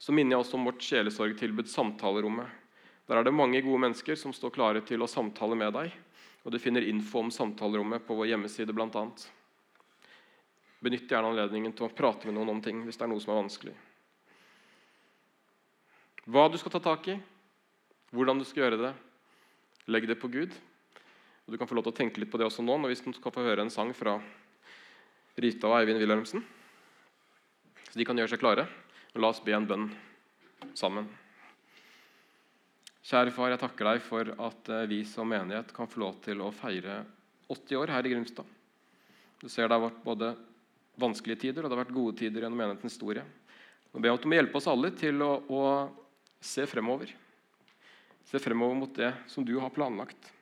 så 0.00 0.12
minner 0.12 0.36
jeg 0.36 0.44
også 0.44 0.56
om 0.56 0.64
vårt 0.70 0.84
sjelesorgtilbud 0.84 1.68
Samtalerommet. 1.68 2.48
Der 3.06 3.20
er 3.20 3.24
det 3.24 3.34
mange 3.36 3.60
gode 3.60 3.82
mennesker 3.84 4.16
som 4.16 4.32
står 4.32 4.54
klare 4.56 4.80
til 4.88 5.04
å 5.04 5.08
samtale 5.08 5.54
med 5.54 5.72
deg. 5.76 5.92
Og 6.44 6.52
Du 6.52 6.58
finner 6.58 6.84
info 6.86 7.20
om 7.20 7.30
samtalerommet 7.30 8.06
på 8.06 8.16
vår 8.16 8.30
hjemmeside 8.32 8.72
bl.a. 8.72 9.04
Benytt 10.80 11.10
gjerne 11.10 11.32
anledningen 11.32 11.74
til 11.76 11.86
å 11.86 11.92
prate 11.92 12.26
med 12.26 12.38
noen 12.38 12.56
om 12.56 12.62
ting 12.64 12.84
hvis 12.86 12.96
det 12.96 13.04
er 13.04 13.10
noe 13.12 13.22
som 13.22 13.34
er 13.34 13.40
vanskelig. 13.42 13.74
Hva 16.26 16.48
du 16.50 16.56
skal 16.58 16.72
ta 16.72 16.80
tak 16.82 17.06
i, 17.12 17.18
hvordan 18.16 18.40
du 18.40 18.46
skal 18.48 18.64
gjøre 18.64 18.80
det, 18.80 18.94
legg 19.92 20.08
det 20.08 20.18
på 20.18 20.30
Gud. 20.32 20.56
Og 21.46 21.54
Du 21.54 21.58
kan 21.60 21.68
få 21.70 21.76
lov 21.78 21.86
til 21.86 21.94
å 21.94 22.00
tenke 22.00 22.18
litt 22.18 22.30
på 22.32 22.40
det 22.40 22.48
også 22.48 22.64
nå 22.64 22.74
når 22.82 22.90
vi 22.90 22.98
skal 22.98 23.32
få 23.34 23.44
høre 23.46 23.62
en 23.62 23.70
sang 23.70 23.92
fra 23.94 24.16
Rita 25.38 25.68
og 25.70 25.76
Eivind 25.78 26.00
Wilhelmsen. 26.02 26.42
Så 27.86 27.94
de 27.94 28.06
kan 28.08 28.18
gjøre 28.18 28.32
seg 28.34 28.42
klare. 28.42 28.66
Og 29.14 29.22
la 29.22 29.30
oss 29.30 29.40
be 29.44 29.54
en 29.54 29.68
bønn 29.68 29.86
sammen. 30.76 31.06
Kjære 33.06 33.30
far, 33.30 33.52
jeg 33.52 33.62
takker 33.62 33.86
deg 33.86 34.02
for 34.02 34.32
at 34.48 34.72
eh, 34.74 34.88
vi 34.90 34.98
som 35.06 35.30
menighet 35.30 35.70
kan 35.72 35.86
få 35.86 36.02
lov 36.02 36.18
til 36.24 36.42
å 36.42 36.50
feire 36.50 36.98
80 37.46 37.78
år 37.78 37.94
her 37.94 38.08
i 38.08 38.10
Grimstad. 38.10 38.48
Du 39.38 39.46
ser 39.46 39.68
det 39.68 39.76
har 39.76 39.84
vært 39.86 40.02
både 40.02 40.32
vanskelige 40.98 41.44
tider 41.44 41.62
og 41.62 41.70
det 41.70 41.76
har 41.76 41.84
vært 41.84 41.94
gode 41.94 42.16
tider 42.18 42.42
gjennom 42.42 42.58
menighetens 42.58 42.96
historie. 42.96 43.22
Nå 43.92 44.02
ber 44.02 44.10
jeg 44.10 44.16
om 44.16 44.18
at 44.18 44.26
du 44.26 44.30
må 44.32 44.40
hjelpe 44.40 44.58
oss 44.58 44.70
alle 44.72 44.90
til 44.98 45.22
å, 45.22 45.32
å 45.46 45.62
se 46.42 46.66
fremover. 46.66 47.14
Se 48.26 48.42
fremover 48.42 48.80
mot 48.82 48.98
det 48.98 49.14
som 49.30 49.46
du 49.46 49.54
har 49.62 49.70
planlagt 49.70 50.32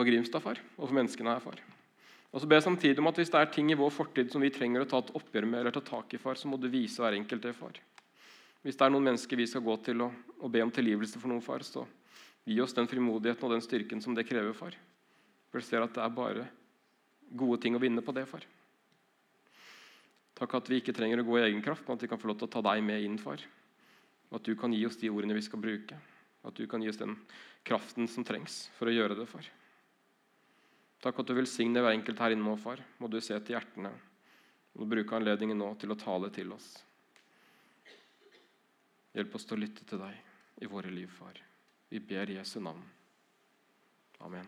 for 0.00 0.08
Grimstad, 0.08 0.40
far, 0.40 0.58
og 0.78 0.88
for 0.88 0.96
menneskene 0.96 1.34
her, 1.34 1.44
far. 1.44 1.60
Og 2.30 2.40
så 2.40 2.48
ber 2.48 2.60
jeg 2.60 2.68
samtidig 2.68 3.02
om 3.02 3.10
at 3.10 3.18
Hvis 3.18 3.30
det 3.30 3.40
er 3.40 3.52
ting 3.52 3.70
i 3.70 3.76
vår 3.76 3.90
fortid 3.90 4.30
som 4.32 4.40
vi 4.40 4.52
trenger 4.54 4.84
å 4.84 4.88
ta 4.88 5.00
et 5.02 5.14
oppgjør 5.18 5.46
med, 5.46 5.60
eller 5.60 5.74
ta 5.74 5.82
tak 5.84 6.14
i, 6.14 6.18
far, 6.18 6.38
så 6.38 6.48
må 6.48 6.56
du 6.56 6.68
vise 6.70 7.02
hver 7.02 7.18
enkelt 7.18 7.42
det, 7.42 7.52
far. 7.58 7.76
Hvis 8.62 8.76
det 8.76 8.86
er 8.86 8.92
noen 8.92 9.10
mennesker 9.10 9.36
vi 9.36 9.48
skal 9.50 9.64
gå 9.64 9.76
til 9.84 10.00
og, 10.04 10.14
og 10.38 10.52
be 10.52 10.62
om 10.62 10.70
tilgivelse 10.72 11.20
for 11.20 11.28
noen, 11.32 11.42
far, 11.44 11.64
så 11.66 11.84
gi 12.46 12.56
oss 12.62 12.76
den 12.76 12.88
frimodigheten 12.88 13.44
og 13.44 13.52
den 13.56 13.64
styrken 13.64 14.00
som 14.00 14.16
det 14.16 14.24
krever, 14.28 14.54
far. 14.56 14.76
For 15.50 15.60
jeg 15.60 15.68
ser 15.68 15.84
at 15.84 15.92
det 15.96 16.02
er 16.04 16.16
bare 16.16 16.46
gode 17.36 17.60
ting 17.60 17.76
å 17.76 17.82
vinne 17.82 18.04
på 18.04 18.14
det, 18.16 18.24
far. 18.30 18.46
Takk 20.40 20.56
at 20.56 20.70
vi 20.72 20.80
ikke 20.80 20.94
trenger 20.96 21.20
å 21.20 21.26
gå 21.26 21.36
i 21.36 21.46
egen 21.50 21.60
kraft, 21.64 21.84
men 21.84 21.98
at 21.98 22.04
vi 22.06 22.08
kan 22.08 22.20
få 22.20 22.30
lov 22.30 22.40
til 22.40 22.48
å 22.48 22.54
ta 22.54 22.64
deg 22.70 22.84
med 22.86 23.04
inn, 23.04 23.18
far. 23.20 23.42
Og 24.30 24.38
at 24.38 24.46
du 24.46 24.54
kan 24.56 24.72
gi 24.72 24.84
oss 24.86 24.96
de 25.00 25.10
ordene 25.12 25.36
vi 25.36 25.44
skal 25.44 25.60
bruke. 25.60 25.98
At 26.46 26.56
du 26.56 26.64
kan 26.70 26.80
gi 26.80 26.88
oss 26.88 27.00
den 27.00 27.18
kraften 27.66 28.08
som 28.08 28.24
trengs 28.24 28.68
for 28.78 28.88
å 28.88 28.94
gjøre 28.94 29.18
det, 29.18 29.26
far. 29.28 29.50
Takk 31.00 31.22
at 31.22 31.30
du 31.30 31.34
velsigner 31.36 31.84
hver 31.84 31.96
enkelt 31.96 32.20
her 32.20 32.34
inne 32.34 32.44
nå, 32.44 32.56
far. 32.60 32.82
Må 33.00 33.08
du 33.08 33.18
se 33.24 33.38
til 33.40 33.56
hjertene. 33.56 33.92
Må 34.74 34.84
du 34.84 34.92
bruke 34.92 35.16
anledningen 35.16 35.58
nå 35.58 35.72
til 35.80 35.92
å 35.94 35.98
tale 35.98 36.30
til 36.34 36.52
oss. 36.52 36.68
Hjelp 39.16 39.34
oss 39.34 39.48
til 39.48 39.58
å 39.58 39.62
lytte 39.64 39.86
til 39.88 40.02
deg 40.02 40.62
i 40.62 40.70
våre 40.70 40.92
liv, 40.92 41.10
far. 41.10 41.40
Vi 41.90 41.98
ber 42.04 42.36
Jesu 42.36 42.60
navn. 42.62 42.84
Amen. 44.20 44.46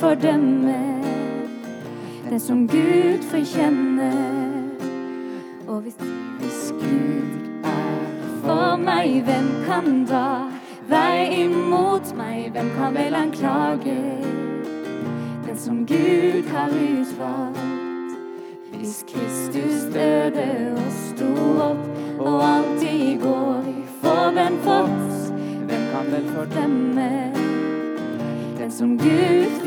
Fordømme 0.00 1.02
den 2.30 2.40
som 2.40 2.68
Gud 2.68 3.22
forkjenner? 3.22 4.70
Og 5.68 5.80
hvis, 5.80 5.94
hvis 6.40 6.72
Gud 6.80 7.64
er 7.64 8.06
for 8.42 8.76
meg, 8.76 9.22
hvem 9.22 9.48
kan 9.66 10.04
da 10.04 10.26
være 10.88 11.44
imot 11.44 12.16
meg? 12.16 12.50
Hvem 12.52 12.70
kan 12.76 12.94
vel 12.94 13.14
anklage 13.14 13.96
den 15.46 15.58
som 15.58 15.86
Gud 15.86 16.48
har 16.52 16.68
utvalgt? 16.68 17.60
Hvis 18.72 19.04
Kristus 19.08 19.94
døde 19.94 20.76
og 20.76 20.92
sto 20.92 21.32
opp 21.62 22.18
og 22.18 22.42
alltid 22.48 23.20
går 23.20 23.64
i 23.66 23.82
forbønn 24.02 24.62
for 24.62 24.86
oss, 24.86 25.32
hvem 25.66 25.90
kan 25.92 26.12
vel 26.12 26.30
fordømme 26.36 27.37
den 28.78 28.98
som 28.98 28.98
Gud 28.98 29.58